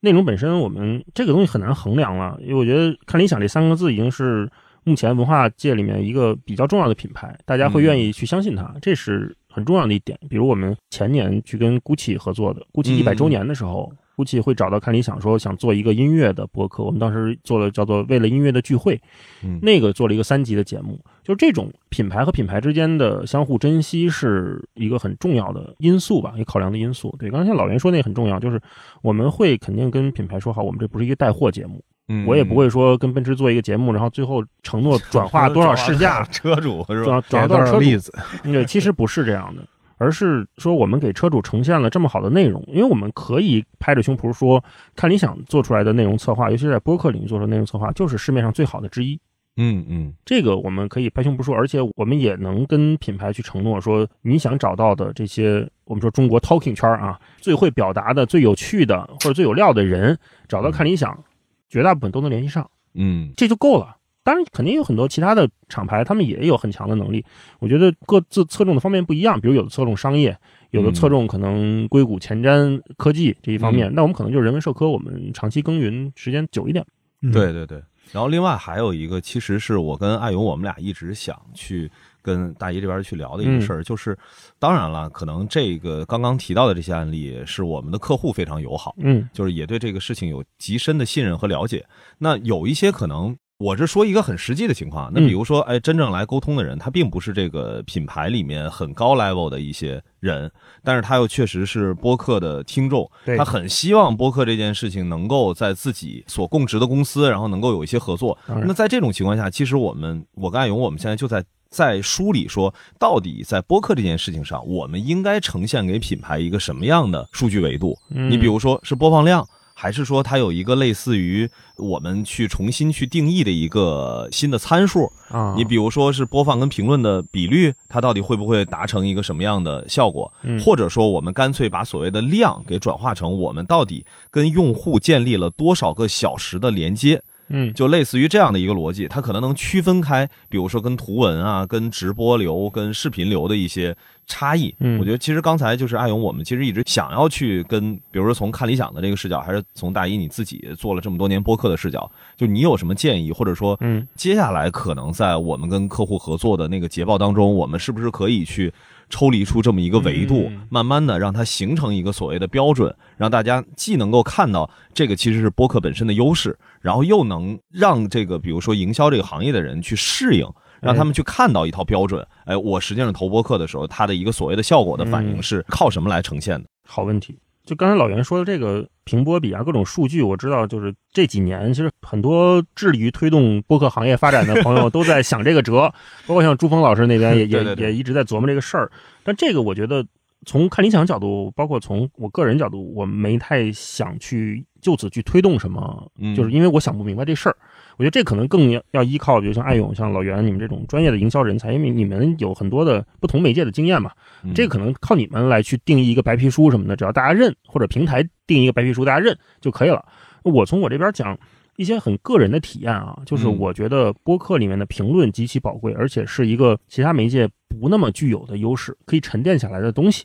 [0.00, 4.50] 内容本身，我们这个东西很难衡量了，因为我觉得看理想这三个字已经是
[4.84, 10.18] 目前文化界里面一个比较重要的品牌，大家会愿意去相信它，这是很重要的一点。
[10.28, 13.92] 比如我们前年去跟 GUCCI 合作的，GUCCI 一百周年的时候。
[14.24, 19.00] GUCCI 会找到看理想说想做一个音乐的播客，我们当时做了叫做为了音乐的聚会，
[19.42, 27.14] 嗯那个做了一个三集的节目，就是这种品牌和品牌之间的相互珍惜是一个很重要的因素吧，一个考量的因素。
[27.18, 28.60] 对，刚才像老袁说那个很重要，就是
[29.02, 37.20] 我们会肯定跟品牌说好，我们这不是一个带货节目，嗯我也不会说跟奔驰做一个节目，然后最后承诺转化 多少试驾，车主是吧？
[37.20, 38.52] 转转化多多少车主。
[38.52, 39.62] 对，其实不是这样的，
[40.00, 44.64] 而是说我们给车主呈现了这么好的内容，因为我们可以拍着胸脯说，
[44.96, 49.20] 看理想做出来的内容策划，尤其是在播客领域做出的内容策划，就是市面上最好的之一。
[49.58, 61.22] 嗯嗯这个我们可以拍胸脯说，而且我们也能跟品牌去承诺说，你想找到的这些，我们说中国 talking 圈啊，最会表达的、最有趣的或者最有料的人，找到看理想，
[61.68, 63.96] 绝大部分都能联系上，嗯这就够了。
[64.30, 67.24] 当然，肯定有很多其他的厂牌，他们也有很强的能力。
[67.58, 70.38] 我觉得各自侧重的方面不一样，比如有的侧重商业，
[70.70, 73.92] 有的侧重可能硅谷前瞻科技这一方面。
[73.92, 76.86] 那我们可能就是人文社科，我们长期耕耘时间久一点。
[77.22, 77.82] 嗯对对对。
[78.12, 81.90] 然后另外还有一个，其实是我跟艾勇我们俩一直想去
[82.22, 84.16] 跟大姨这边去聊的一个事儿，就是
[84.60, 91.84] 当然了，可能这个刚刚提到的这些案例是我们的客户非常友好，嗯就是也对这个事情有极深的信任和了解。
[92.18, 93.36] 那有一些可能。
[93.60, 100.50] 我是说一个很实际的情况，那比如说，哎，真正来沟通的人，他并不是这个品牌里面很高 level 的一些人，
[100.82, 103.06] 但是他又确实是播客的听众，
[103.36, 108.36] 他很希望播客这件事情能够在自己所供职的公司，然后能够有一些合作。
[108.46, 117.94] 那在这种情况下，其实我们我跟艾勇，我们现在就在在梳理说，到底在播客这件事情上，我们应该呈现给品牌一个什么样的数据维度？
[118.08, 119.46] 嗯你比如说是播放量。
[119.80, 125.10] 还是说它有一个类似于我们去重新去定义的一个新的参数？
[125.30, 130.30] 啊，你比如说是播放跟评论的比率，它到底会不会达成一个什么样的效果？
[130.42, 137.22] 嗯或者说我们干脆把所谓的量给转化成我们到底跟用户建立了多少个小时的连接？
[137.50, 137.72] 嗯。
[137.74, 143.94] 就类似于这样的一个逻辑，它可能能区分开，比如说跟图文啊、跟直播流、跟视频流的一些
[144.26, 144.74] 差异。
[144.80, 144.98] 嗯。
[144.98, 154.06] 我觉得其实刚才就是阿勇，我们其实一直想要去跟，比如说从看理想的这个视角，还是从大一你自己做了这么多年播客的视角，就你有什么建议，或者说嗯。
[154.14, 158.72] 接下来可能在我们跟客户合作的那个捷报当中，我们是不是可以去
[159.10, 170.48] 抽离出这么一个维度，嗯慢慢的让它形成一个所谓的标准，让大家既能够看到这个其实是播客本身的优势，然后又能让这个比如说营销这个行业的人去适应。
[170.80, 176.66] 让他们去看到一套标准，哎，我实际上投播客的时候，它的一个所谓的效果的反应嗯是靠什么来呈现的？
[176.88, 177.38] 好问题。
[177.70, 185.82] 就刚才老袁说的这个评播比啊，各种数据，我知道，就是这几年其实很多致力于推动播客行业发展的朋友 都在想这个辙，
[186.26, 188.90] 包括像朱峰老师那边也 也也一直在琢磨这个事儿。
[189.22, 190.04] 但这个我觉得
[190.46, 197.56] 从看理想角度，包括从我个人角度，我没太想去就此去推动什么，嗯就是因为我想不明白这事儿。
[197.96, 204.10] 我觉得这可能更要要依靠，比如像艾勇、像老袁你们这种专业的营销人才，因为你们有很多的不同媒介的经验嘛。
[204.42, 210.04] 嗯这可能靠你们来去定义一个白皮书什么的，只要大家认，或者平台定义一个白皮书，大家认就可以了。
[210.42, 211.38] 我从我这边讲
[211.76, 220.24] 一些很个人的体验啊，就是嗯我觉得播客里面的评论极其宝贵，而且是一个其他媒介不那么具有的优势，可以沉淀下来的东西。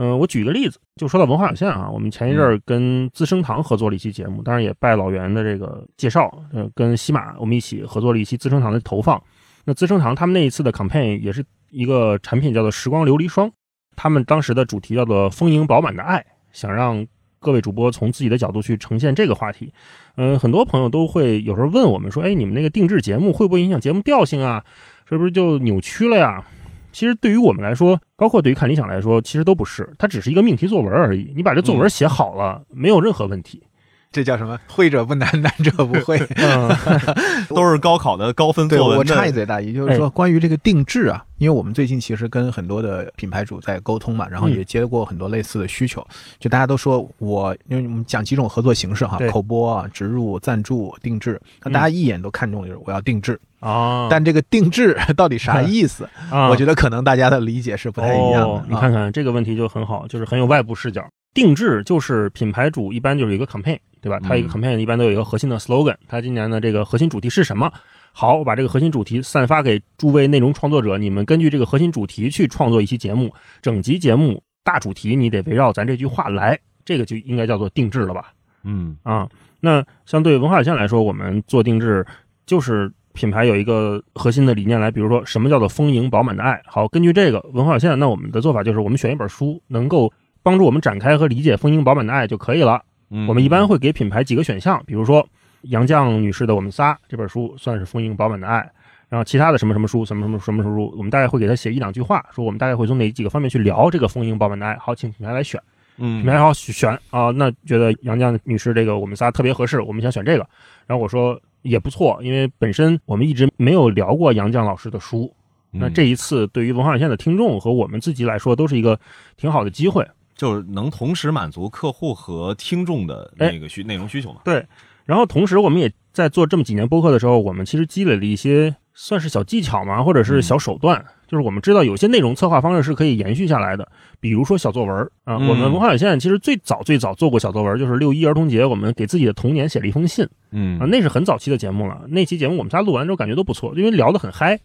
[0.00, 9.20] 嗯、我举个例子，就说到文化有限啊，我们前一阵儿跟资生堂合作了一期节目，当然也拜老袁的这个介绍，呃，跟西马我们一起合作了一期资生堂的投放。
[9.64, 13.50] 那资生堂他们那一次的 campaign 也是一个产品叫做时光琉璃霜，
[13.96, 17.04] 他们当时的主题叫做丰盈饱满的爱，想让
[17.40, 19.72] 各位主播从自己的角度去呈现这个话题。
[20.16, 24.64] 嗯、很多朋友都会有时候问我们说，哎，你们那个定制节目会不会影响节目调性啊？
[25.08, 26.44] 是不是就扭曲了呀？
[26.92, 31.32] 其实对于我们来说，包括对于看理想来说，其实都不是，它只是一个命题作文而已。
[31.36, 33.62] 你把这作文写好了，没有任何问题。
[34.10, 34.58] 这叫什么？
[34.66, 36.18] 会者不难，难者不会。
[36.36, 36.74] 嗯，
[37.54, 46.04] 都是高考的高分对，作文我插一的，嘴，大姨，就是说关于这个定制啊，因为我们最近其实跟很多的品牌主在沟通嘛，然后也接过很多类似的需求，
[46.40, 56.08] 就大家都说我，因为我们讲几种合作形式哈对，口播啊、植入、赞助、定制，那大家一眼都看中的就是我要定制，啊，但这个定制到底啥意思？
[56.30, 58.46] 啊我觉得可能大家的理解是不太一样的。
[58.46, 58.64] 哦。
[58.68, 61.04] 你看看这个问题就很好，就是很有外部视角。
[61.34, 64.18] 定制就是品牌主一般就是有一个 campaign，对吧？
[64.20, 67.70] 它一个嗯 campaign 一般都有一个核心的 slogan，它今年的这个核心主题是什么？
[68.12, 73.32] 好，我把这个核心主题散发给诸位内容创作者，你们根据这个核心主题去创作一期节目，
[73.62, 78.32] 整集节目大主题你得围绕咱这句话来，这个就应该叫做定制了吧？
[78.64, 79.28] 嗯啊，
[79.60, 82.04] 那相对文化有限来说，我们做定制
[82.46, 86.62] 就是品牌有一个核心的理念来，比如说什么叫做丰盈饱满的爱。
[86.66, 92.80] 好，根据这个文化有限，那我们的做法就是我们选一本书，能够帮助我们展开和理解丰盈饱满的爱就可以了。
[93.10, 95.26] 嗯，我们一般会给品牌几个选项，比如说
[95.62, 98.70] 杨绛女士的《我们仨》这本书算是丰盈饱满的爱。
[99.08, 104.76] 然后其他的什么什么书，什么什么什么书，我们大概会给他写一两句话，说我们大概会从哪几个方面去聊这个丰盈饱满的爱。
[104.76, 105.60] 好，请品牌来选。
[106.00, 110.46] 嗯品牌好选啊，那觉得杨绛女士这个我们仨特别合适，我们想选这个。
[110.86, 115.32] 然后我说也不错，因为本身我们一直没有聊过杨绛老师的书，
[115.72, 118.98] 嗯那这一次对于文化有限的听众和我们自己来说，都是一个
[119.36, 120.06] 挺好的机会。
[120.34, 124.40] 就是能同时满足客户和听众的那个需内容需求嘛。
[124.44, 124.64] 对，
[125.04, 131.04] 然后同时我们也在做这么几年播客的时候，我们其实积累了一些算是小技巧嘛，或者是小手段。
[131.28, 133.86] 就是我们知道有些内容策划方式是可以延续下来的，
[134.18, 135.36] 比如说小作文儿啊。
[135.38, 142.00] 嗯我们文化有限其实最早最早做过小作文，就是六一儿童节，我们给自己的童年写了一封信嗯啊，那是很早期的节目了。
[142.08, 144.58] 那期节目我们仨录完之后感觉都不错，因为聊得很嗨。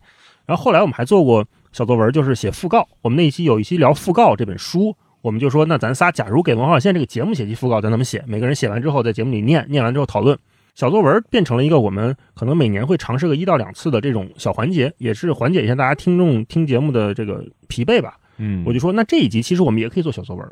[0.48, 2.88] 然后后来我们还做过小作文，就是写讣告。
[3.02, 8.24] 我们那一期有一期聊讣告这本书，我们就说，那咱仨假如给文化有限这个节目写期讣告，咱怎么写？
[8.26, 10.36] 每个人写完之后，在节目里念，念完之后讨论。
[10.74, 18.18] 小作文变成了一个我们可能每年会尝试个一到两次的这种小环节，也是缓解一下大家听众听节目的这个疲惫吧。
[18.38, 20.48] 嗯，我就说，那这一集其实我们也可以做小作文，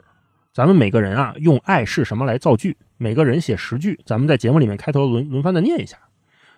[0.53, 5.97] 咱们每个人啊用“爱是什么”来造句，每个人写十句，咱们在节目里面开头轮轮番的念一下。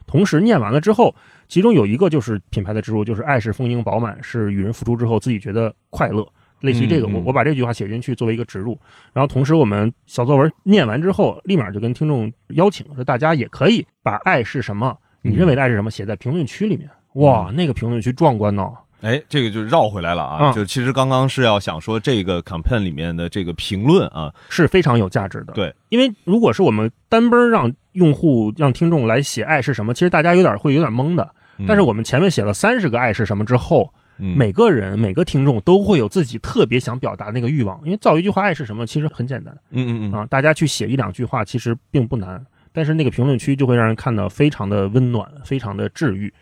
[0.06, 1.16] 同时念完了之后，
[1.48, 6.28] 其中有一个就是品牌的植入，就是“爱是丰盈饱满”，是与人付出之后自己觉得快乐，
[6.64, 8.80] 类似于这个，我我把这句话写进去作为一个植入。
[9.12, 16.90] 然后同时我们小作文念完之后，立马就跟听众邀请说，大家也可以把“爱是什么”你认为的爱是什么写在评论区里面。
[17.16, 18.74] 哇，那个评论区壮观哦！
[19.02, 20.52] 哎，这个就绕回来了啊！
[20.52, 25.52] 嗯就其实刚刚是要想说这个 campaign 里面的这个评论啊，是非常有价值的。
[25.52, 31.24] 对，因为如果是我们单奔儿让用户、让听众来写爱是什么，其实大家有点会有点懵的。
[31.60, 37.80] 嗯但是我们前面写了三十个爱是什么之后，嗯每个人、每个听众都会有自己特别想表达那个欲望。
[37.84, 46.34] 因为造一句话爱是什么，其实很简单嗯嗯嗯啊，大家去写一两句话其实并不难，但是那个评论区就会让人看到非常的温暖，非常的治愈。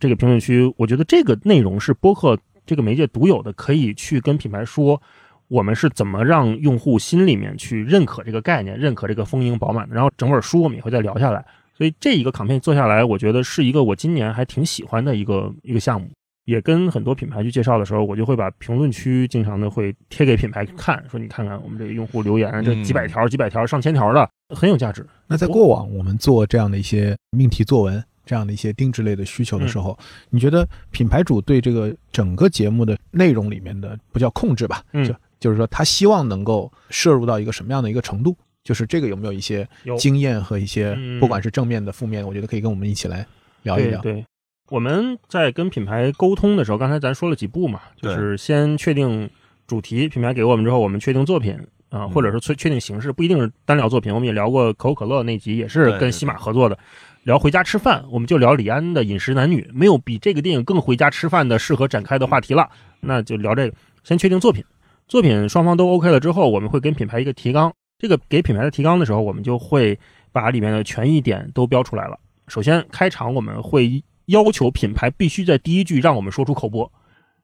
[0.00, 5.00] 这个评论区，我觉得这个内容是播客这个媒介独有的，可以去跟品牌说。
[5.48, 9.94] 我们是怎么让用户心里面去认可这个概念，认可这个丰盈饱满的？
[9.94, 11.42] 然后整本书我们也会再聊下来。
[11.74, 16.10] 所以这一个 campaign 做下来，我觉得是一个我今年还挺喜欢的一个一个项目。
[16.48, 24.26] 也跟很多品牌去介绍的时候，我就会把评论区经常的会贴给品牌看，说你看看我们这个用户留言，这几百条、几百条、上千条的，
[24.56, 25.06] 很有价值。
[25.26, 29.98] 那在过往我们做这样的一些命题作文、这样的一些定制类的需求的时候，
[30.30, 34.82] 你觉得品牌主对这个整个节目的内容里面的不叫控制吧？
[34.94, 38.34] 嗯就就是说他希望能够摄入到一个什么样的一个程度？
[38.64, 39.68] 就是这个有没有一些
[39.98, 43.26] 经验和一些嗯不管是正面的、负面的，我觉得可以跟我们一起来
[43.64, 44.00] 聊一聊。
[44.00, 44.24] 对对，
[44.70, 49.28] 我们在跟品牌沟通的时候，刚才咱说了几步嘛，就是先确定
[49.66, 51.54] 主题，品牌给我们之后，我们确定作品
[51.88, 54.12] 啊、嗯或者是确确定形式，不一定是单聊作品。
[54.12, 56.78] 我们也聊过可口可乐那集，也是跟西马合作的。
[57.24, 62.68] 聊回家吃饭，我们就聊李安的《饮食男女》，没有比这个电影更回家吃饭的适合展开的话题了。
[63.00, 64.64] 那就聊这个，先确定作品，
[65.08, 67.72] 作品双方都 OK 了之后，我们会跟品牌一个提纲。
[67.98, 69.98] 这个给品牌的提纲的时候，我们就会
[70.30, 72.18] 把里面的权益点都标出来了。
[72.46, 76.90] 首先，开场我们会要求品牌必须在第一句让我们说出口播，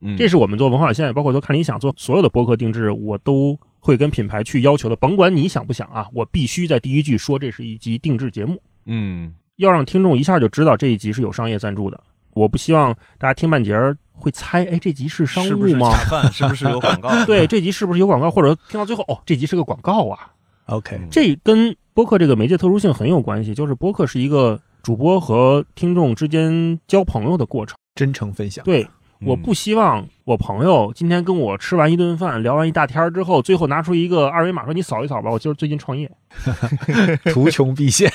[0.00, 4.96] 嗯这是我们做文化有限，包括做看理想做所有的播客定制，我都会跟品牌去要求的。
[4.96, 12.00] 甭管你想不想啊，我必须在第一句说这是一集定制节目，嗯要让听众一下就知道这一集是有商业赞助的。
[12.32, 15.92] 我不希望大家听半截儿会猜，哎，这集是商务吗？
[16.32, 17.08] 是不是有广告？
[17.24, 18.30] 对，这集是不是有广告？
[18.30, 20.32] 或者听到最后，哦，这集是个广告啊
[20.66, 27.74] ？OK，嗯这跟播客这个媒介特殊性很有关系，就是播客是一个主播和听众之间交朋友的过程。
[27.94, 28.62] 真诚分享。
[28.66, 28.82] 对，
[29.20, 36.10] 嗯我不希望我朋友今天跟我吃完一顿饭，聊完一大天儿之后，最后拿出一个二维码说你扫一扫吧，我今儿最近创业，
[37.32, 38.12] 图穷匕见。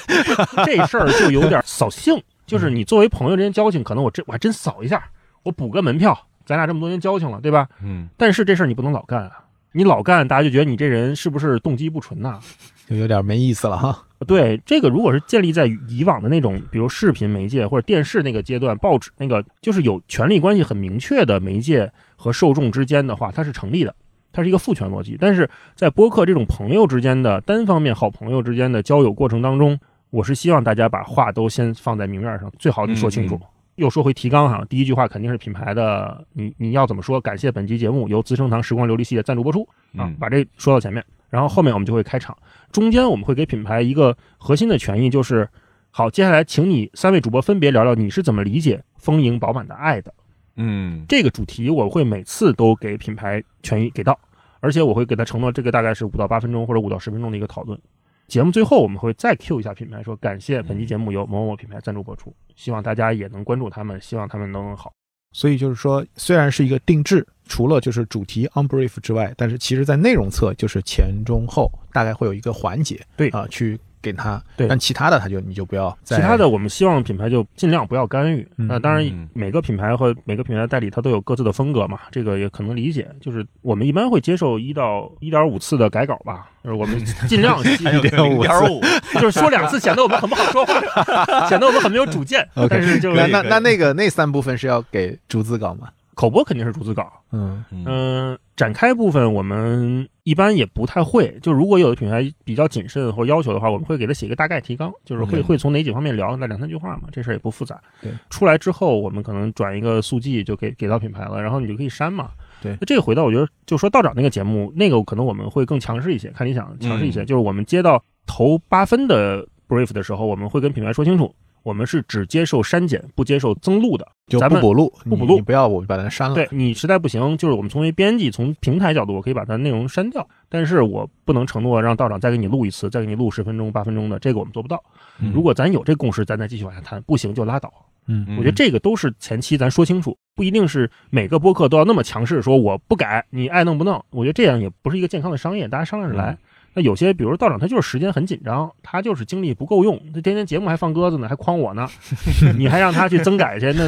[0.63, 2.21] 这事儿就有点扫兴。
[2.45, 5.03] 就是你作为朋友之间交情，可能我真我还真扫一下，
[5.41, 6.15] 我补个门票，
[6.45, 7.67] 咱俩这么多年交情了，对吧？
[7.83, 9.31] 嗯但是这事儿你不能老干啊，
[9.71, 12.39] 你老干，大家就觉得你这人是不是动机不纯呐、
[12.87, 14.03] 就有点没意思了哈。
[14.27, 23.95] 对，这个如果是建立在以往的那种，比如视频媒介或者电视那个阶段，报纸那个就是有权利关系很明确的媒介和受众之间的话，它是成立的，
[24.31, 25.17] 它是一个父权逻辑。
[25.19, 33.35] 但是在播客这种朋友之间的单方面好朋友之间的交友过程当中，我是希望大家把话都先放在明面上，最好你说清楚。
[33.35, 33.47] 嗯
[33.79, 37.21] 又说回提纲哈，第一句话肯定是品牌的，你你要怎么说？
[37.21, 39.61] 感谢本期节目由资生堂时光琉璃系列赞助播出。
[39.95, 42.37] 啊嗯，把这说到前面，然后后面我们就会开场，
[42.71, 45.47] 中间我们会给品牌一个核心的权益，就是
[45.91, 50.13] 好，接下来请你三位主播分别聊聊你是怎么理解丰盈饱满的爱的
[50.55, 54.19] 嗯这个主题，我会每次都给品牌权益给到，
[54.59, 57.79] 而且我会给他承诺，这个大概是五到八分钟或者五到十分钟的一个讨论。
[58.27, 64.98] 节目最后我们会再 Q 一下品牌，说感谢本期节目由某某某品牌赞助播出，希望大家也能关注他们，希望他们能好。
[65.31, 73.29] 所以就是说，虽然是一个定制，除了就是主题 on brief 之外，但是其实在内容侧就是前中后大概会有一个环节，对。
[73.29, 74.41] 啊，去给他。
[74.57, 76.17] 对但其他的他就你就不要再。
[76.17, 78.47] 其他的我们希望品牌就尽量不要干预。
[78.57, 83.07] 嗯那当然嗯，每个品牌和每个品牌的代理它都有各自的风格嘛，这个也可能理解。
[83.19, 88.81] 就是我们一般会接受一到一点五次的改稿吧，就是我们尽量 还有1.5零点五，
[89.19, 92.47] 就是说两次 显得我们很不好说话， 显得我们很没有主见。
[92.55, 95.89] OK 但是就那那那那个那三部分是要给逐字稿吗？
[96.15, 101.35] 口播肯定是逐字稿，嗯嗯嗯、展开部分我们一般也不太会。
[101.41, 107.81] 就如果有的品牌比较谨慎或要求的话，我们会给他写一个大概提纲，就是会会从哪几方面聊，那两三句话嘛，这事儿也不复杂。
[107.99, 112.29] 对，出来之后我们可能转一个速记就给给到品牌了，然后你就可以删嘛。
[112.61, 124.07] 对那这个回到我觉得就说道长那个节目，那个可能我们会更强势一些，看你想强势一些，嗯就是我们接到投八分的 brief 的时候，我们会跟品牌说清楚，我们是只接受删减，不接受增录的。
[124.27, 126.35] 就咱们不补录，不补录不要我把它删了。
[126.35, 134.81] 对你实在不行，就是我们从为编辑、从平台角度，我可以把它内容删掉，但是我不能承诺让道长再给你录一次，再给你录十分钟、八分钟的，这个我们做不到。
[135.19, 137.73] 嗯如果咱有这共识，咱再继续往下谈，不行就拉倒。
[138.05, 144.03] 嗯嗯我觉得这个都是前期咱说清楚，不一定是每个播客都要那么强势说我不改，你爱弄不弄。
[144.11, 146.37] 我觉得这样也不是一个健康的商业，大家商量着来。
[146.79, 151.87] 那有些，比如道长，他就是时间很紧张，他就是精力不够用，他天天节目还放鸽子呢，还诓我呢，
[152.57, 153.87] 你还让他去增改去，那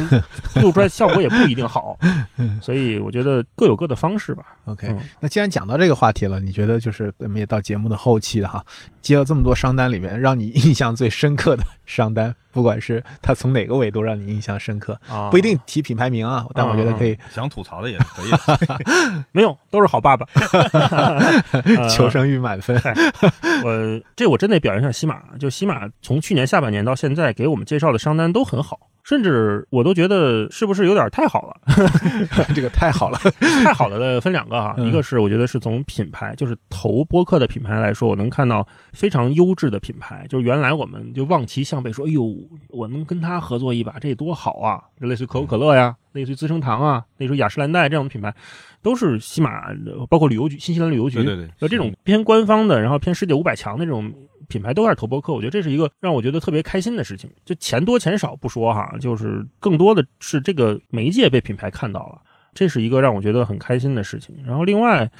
[0.60, 1.98] 录出来效果也不一定好。
[2.60, 4.44] 所以我觉得各有各的方式吧。
[4.64, 8.64] OK，、嗯那既然讲到这个话题了，你觉得就是我们也到节目的后期了哈，
[9.00, 19.24] 接了这么多商单里面，让你 印象最深刻的商单，不管是它从哪个维度让你印象深刻，啊，不一定提品牌名啊，但我觉得可以想吐槽的也可以的。
[19.32, 20.26] 没有，都是好爸爸。
[21.52, 22.80] 呃求生欲满分。
[23.64, 31.60] 我这我真得表扬一下西马，就西马从去年下半年到现在给我们介绍的商单都很好，甚至我都觉得是不是有点太好了？
[32.54, 33.18] 这个太好了，
[33.64, 42.34] 太好了的分两个哈，嗯一个是我觉得是从品牌，就是投播客的品牌来说，我能看到非常优质的品牌，就是原来我们就望其项背说，哎呦，
[42.68, 44.80] 我能跟他合作一把，这多好啊！
[45.00, 48.32] 就类似于可口可乐呀，类似于资生堂啊，类似于雅诗兰黛这样的品牌，
[48.82, 49.64] 都是西马，
[50.08, 54.12] 包括旅游局、新西兰旅游局，对对对，就这种偏官方的，然后偏世界五百强的这种
[54.52, 57.30] 品牌都开始投播客，我觉得这是一个让我觉得特别开心的事情。
[57.42, 62.20] 就钱多钱少不说哈，就是更多的是这个媒介被品牌看到了，
[62.52, 64.36] 这是一个让我觉得很开心的事情。
[64.44, 65.10] 然后另外，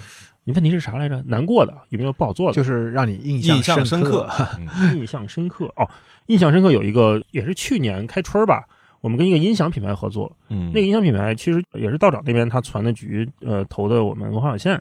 [0.45, 1.22] 你问题是啥来着？
[1.26, 2.55] 难过的有没有不好做的？
[2.55, 4.28] 就是让你印印象深深刻。
[4.59, 4.68] 嗯
[5.01, 5.89] 印象深刻哦，
[6.26, 8.66] 印象深刻有一个也是去年开春儿吧，
[9.01, 14.78] 我们跟一个音响品牌合作，嗯，那个音响品牌其实也是道长那边他传的局，呃，投的我们文化有限。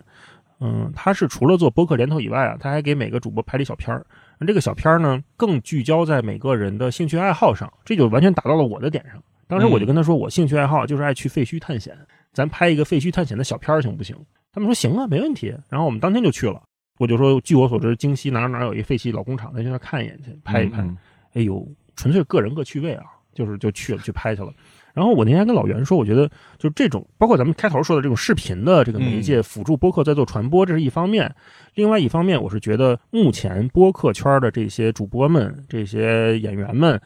[0.63, 4.05] 嗯，他是除了做播客联投以外啊，他还给每个主播拍了一小片儿。
[4.45, 9.21] 这个小片儿呢，更聚焦在每个人的兴趣爱好上，这就完全打到了我的点上。
[9.47, 11.97] 当时我就跟他说，我兴趣爱好就是爱去废墟探险，
[12.33, 14.15] 咱拍一个废墟探险的小片儿行不行？
[14.53, 15.53] 他们说行啊，没问题。
[15.69, 16.61] 然后我们当天就去了。
[16.97, 20.81] 我就说，据我所知，京西哪哪有一废弃老工厂，咱去那看一眼去，拍一拍。
[21.33, 24.53] 哎呦，纯粹个人各趣味啊，就是就去了，去拍去了。
[24.93, 31.33] 然后我那天跟老袁说，我觉得就这种，包括咱们开头说的这种视频的这个媒介辅助播客在做传播，这是一方面。
[31.75, 36.99] 另外一方面，我是觉得目前播客圈的这些主播们、这些演员们，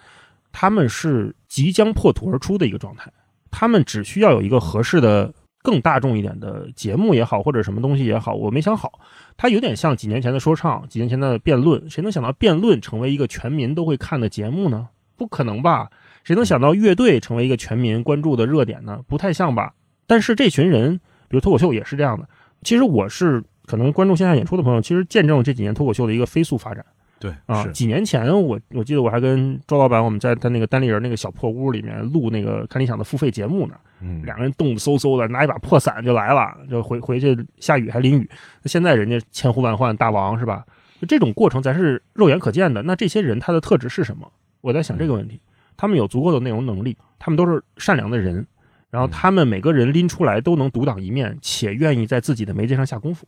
[0.52, 3.12] 他们是即将破土而出的一个状态。
[3.52, 9.00] 他们只需要有一个合适的、更大众一点的节目也好，或者什么东西也好，我没想好。
[9.38, 11.90] 它有点像几年前的说唱，几年前的辩论。
[11.90, 14.90] 谁能想到辩论成为一个全民都会看的节目呢？
[15.16, 15.90] 不可能吧？
[16.26, 18.99] 谁能想到乐队成为一个全民关注的热点呢？
[19.07, 19.73] 不太像吧？
[20.07, 20.97] 但是这群人，
[21.30, 22.28] 比如脱口秀也是这样的。
[22.63, 26.84] 其实我是可能关注线下演出的朋友，其实见证了这几年脱口秀的一个飞速发展。
[27.19, 33.76] 对啊，几年前我我记得我还跟周老板我们在他那个单立人那个小破屋里面录那个看理想的付费节目呢。
[34.01, 38.30] 嗯，两个人冻得嗖嗖的，拿一把破伞就来了，就回回去下雨还淋雨。
[38.63, 40.65] 那现在人家千呼万唤大王是吧？
[40.99, 42.82] 就这种过程咱是肉眼可见的。
[42.82, 44.30] 那这些人他的特质是什么？
[44.61, 45.39] 我在想这个问题。
[45.78, 48.45] 他们有足够的内容能力，他们都是善良的人，
[48.89, 53.28] 然后他们每个人拎出来都能独当一面，且愿意在自己的媒介上下功夫。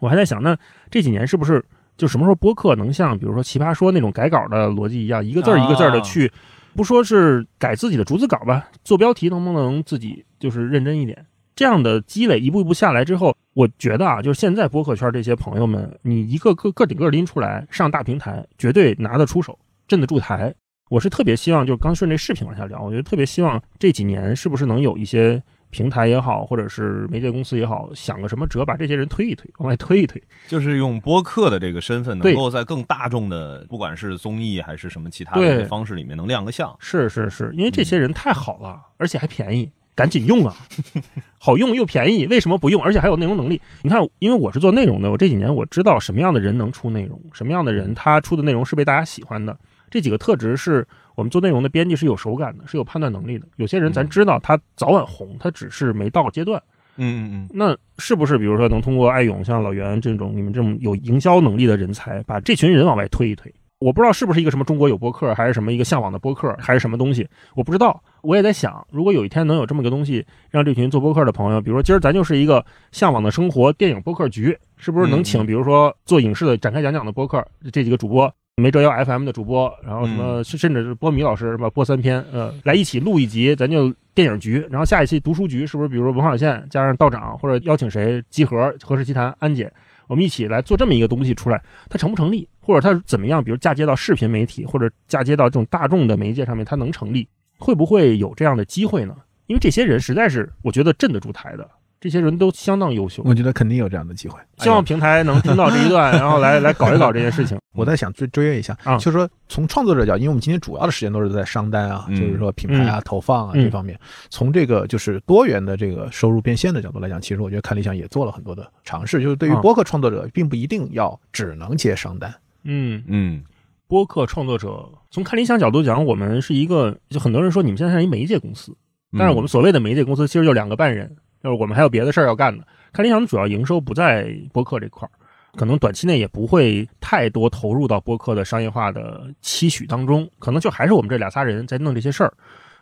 [0.00, 0.56] 我还在想，那
[0.90, 1.64] 这几年是不是
[1.96, 6.32] 就什么时候播客能像比如说奇葩说那种改稿的逻辑一样，一个字儿一个字儿的去，
[6.74, 11.26] 不说是改自己的逐字稿吧，做标题能不能自己就是认真一点？
[11.54, 20.54] 这样的积累一步一步下来之后，我觉得啊，就是现在播客圈这些朋友们，你一个个个顶个拎出来上大平台，绝对拿得出手，镇得住台。
[20.90, 36.76] 我是特别希望，就是刚顺着视频往下聊，我觉得特别希望这几年是不是能有一些平台也好，或者是媒介公司也好，想个什么辙，把这些人推一推，往外推一推，就是用播客的这个身份，能够在更大众的，不管是综艺还是什么其他的方式里面，能亮个相。
[36.80, 40.56] 是是是，因为这些人太好了，而且还便宜，赶紧用啊！
[41.38, 42.82] 好用又便宜，为什么不用？
[42.82, 43.62] 而且还有内容能力。
[43.82, 49.56] 你看，因为我是做内容的，我这几年我知道什么样的人能出内容，什么样的人他出的内容是被大家喜欢的。
[49.90, 50.86] 这几个特质是
[51.16, 53.46] 我们做内容的编辑是有手感的，是有判断能力的。
[53.56, 56.62] 有些人咱知道他早晚红，他只是没到阶段。
[56.96, 57.48] 嗯嗯嗯。
[57.52, 63.52] 那是不是比如说能通过艾勇像老袁这种你们这种有营销能力的人才，把这群人往外推一推？
[63.78, 67.26] 我不知道是不是一个什么中国有播客，还是什么一个向往的播客，还是什么东西？
[67.54, 68.02] 我不知道。
[68.20, 72.62] 我也在想，如果有一天能有这么个东西，让这群做播客的朋友，比如说今儿咱就是一个
[72.92, 78.30] 向往的生活电影播客局，是不是能请比如说做影视的展开讲讲的播客这几个主播？
[78.60, 81.68] 没折腰 FM 的主播，然后什么甚至是波米老师是吧？
[81.70, 84.66] 播三篇，呃，来一起录一集，咱就电影局。
[84.70, 85.88] 然后下一期读书局是不是？
[85.88, 88.22] 比如说文化有限加上道长，或者邀请谁？
[88.30, 89.72] 集合何氏奇谈安姐，
[90.06, 92.48] 我们一起来做这么一个东西出来，它成不成立？
[92.60, 93.42] 或者它怎么样？
[93.42, 97.26] 比如嫁接到视频媒体，或者嫁接到这种大众的媒介上面，它能成立？
[97.58, 99.14] 会不会有这样的机会呢？
[99.46, 101.68] 因为这些人实在是，我觉得镇得住台的。
[102.00, 104.40] 这些人都相当优秀，我觉得肯定有这样的机会。
[104.58, 107.58] 希望平台能听到这一段， 然后来来搞一搞这件事情。
[107.76, 113.98] 我在想追追约一下啊，就是说从创作者角，因为我们今天主要的时间都是在商单啊，就是说品牌啊、投放啊这方面。
[114.30, 119.22] 从这个就是多元的这个收入变现的角度来讲，其实我觉得看理想也做了很多的尝试。
[119.22, 122.34] 就是对于播客创作者，并不一定要只能接商单。
[122.64, 123.42] 嗯嗯，
[123.86, 128.74] 播客创作者从看理想角度讲，我们是一个，就很多人说你们现在是一媒介公司，
[129.16, 131.14] 但是我们所谓的媒介公司其实就两个半人。
[131.42, 132.66] 就是我们还有别的事儿要干的。
[132.92, 135.10] 看理想的主要营收不在播客这块儿，
[135.56, 142.34] 可能短期内也不会太多投入到播客的商业化的期许当中，可能就还是我们这俩仨人在弄这些事儿。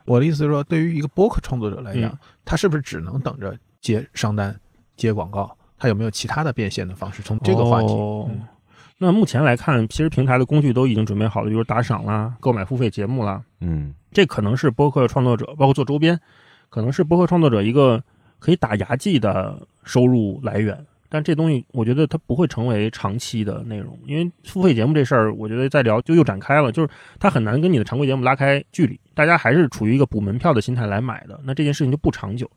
[0.06, 4.58] 我的意思是说，对于一个播客创作者来讲，他是不是只能等着接商单、
[4.96, 5.54] 接广告？
[5.78, 7.22] 他有没有其他的变现的方式？
[7.22, 7.94] 从这个话题，
[8.96, 16.18] 那目前来看，其实平台的工具都已经准备好了，比如打赏啦、购买付费节目啦，嗯，这可能是播客创作者，包括做周边，
[16.70, 18.02] 可能是播客创作者一个。
[18.38, 20.78] 可以打牙祭的收入来源，
[21.08, 32.50] 但这东西我觉得它不会成为长期的内容，因为付费节目这事儿，我觉得再聊就又展开了，就是它很难跟你的常规节目拉开距离，大家还是处于一个补门票的心态来买的，那这件事情就不长久。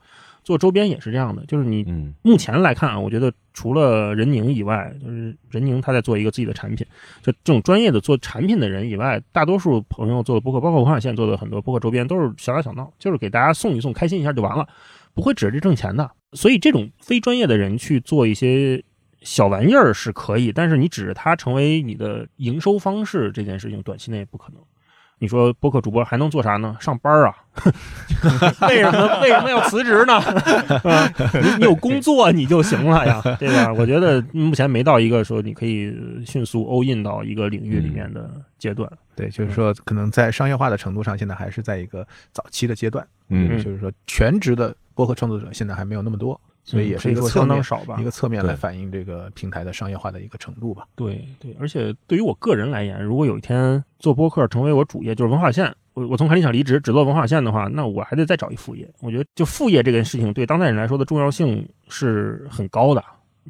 [0.43, 1.85] 做周边也是这样的，就是你
[2.23, 6.83] 目前来看啊，我觉得除了任宁以外，就是任宁他在做一个自己的产品，
[7.21, 14.67] 就这种专业的做产品的人以外，大多数朋友做的博客，包括文化线做的很多博客周边，都是小打小闹，就是给大家送一送，开心一下就完了。
[15.13, 18.83] 不会指着这挣钱的，所以这种非专业的人去做一些
[19.21, 24.61] 小玩意儿是可以，但是你指着它成为你的营收方式这件事情，短期内不可能。
[25.19, 26.75] 你说播客主播还能做啥呢？
[26.79, 27.35] 上班啊？
[28.67, 30.15] 为什么为什么要辞职呢？
[30.15, 33.71] 啊，你你有工作你就行了呀，对吧？
[33.77, 35.95] 我觉得目前没到一个说你可以
[36.25, 38.91] 迅速 all in 到一个领域里面的阶段。
[39.15, 43.07] 对，就是说可能在商业化的程度上，现在还是在一个早期的阶段。
[43.29, 48.03] 嗯就是说全职的播客创作者现在还没有那么多，所以也是一个相侧面当少吧一。
[48.03, 50.85] 个侧面来反映这个平台的商业化的一个程度吧。
[50.95, 58.87] 对对，而且对于我个人来言，如果有一天做播客成为我主业，就是文化有限，我我从海理想离职，只做文化有限的话，那我还得再找一副业。
[59.01, 63.03] 我觉得就副业这件事情对当代人来说的重要性是很高的。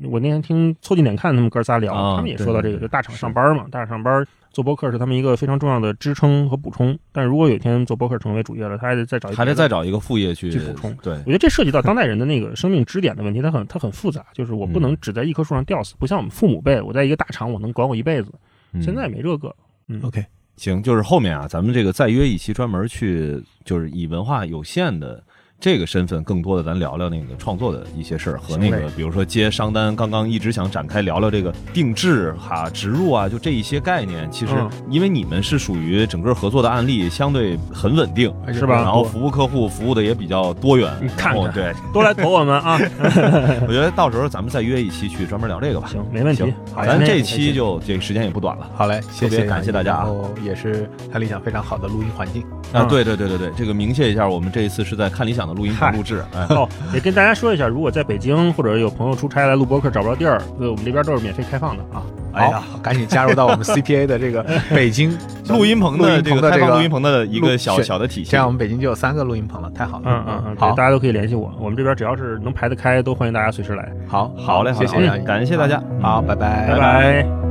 [0.09, 6.97] 我那天听凑近点看他们哥仨聊，啊他们也说到这个，就大厂上班嘛，大厂上班做播客是他们一个非常重要的支撑和补充。
[7.11, 18.31] 但如果有一天做播客成为主业了，他还得再找一还得再找一个副业去去补充对我觉得这涉及到当代人的那个生命支点的问题，它很它很复杂，就是我不能只在一棵树上吊死，不像我们父母辈，我在一个大厂我能管我一辈子，
[18.73, 19.55] 嗯现在没这个。
[19.87, 20.23] 嗯 OK，
[20.57, 25.23] 行，就是后面啊，咱们这个再约一期专门去，就是以文化有限的
[25.61, 34.27] 这个身份，更多的咱聊聊那个创作的一些事儿和那个，比如说接商单，刚刚一直想展开聊聊这个定制哈、植入啊，就这一些概念。
[34.31, 42.79] 其实嗯因为你们是属于整个合作的案例相对很稳定，是吧然后服务客户服务的也比较多元，你看看对，多来投我们啊！
[43.61, 45.87] 我觉得到时候咱们再约一期去专门聊这个吧。
[45.87, 46.53] 行，没问题行。
[46.73, 48.67] 好，咱这期就这个时间也不短了。
[48.73, 50.09] 好嘞，谢特别谢感谢大家啊
[50.43, 52.41] 也是看理想非常好的录音环境。
[52.73, 62.01] 啊，嗯对对对对对，这个明谢一下，我们这一次是在看理想的录音棚录制，哎，哦，也跟大家说一下，如果在北京或者有朋友出差来录播客找不着地儿，呃，我们这边都是免费开放的啊。
[62.33, 64.41] 哎呀，好，赶紧加入到我们 CPA 的这个
[64.73, 65.17] 北京
[65.49, 70.03] 录音棚的这个开录音棚的这个放录音棚的一个小小的体系这样我们北京就有三个录音棚了，太好了。
[70.05, 73.91] 嗯嗯嗯，对好大，家都可以联系我，我们这边只要是能排得开，都欢迎大家随时来。
[74.07, 77.50] 好，好嘞，好嘞谢谢，感谢大家，好，拜拜，拜拜。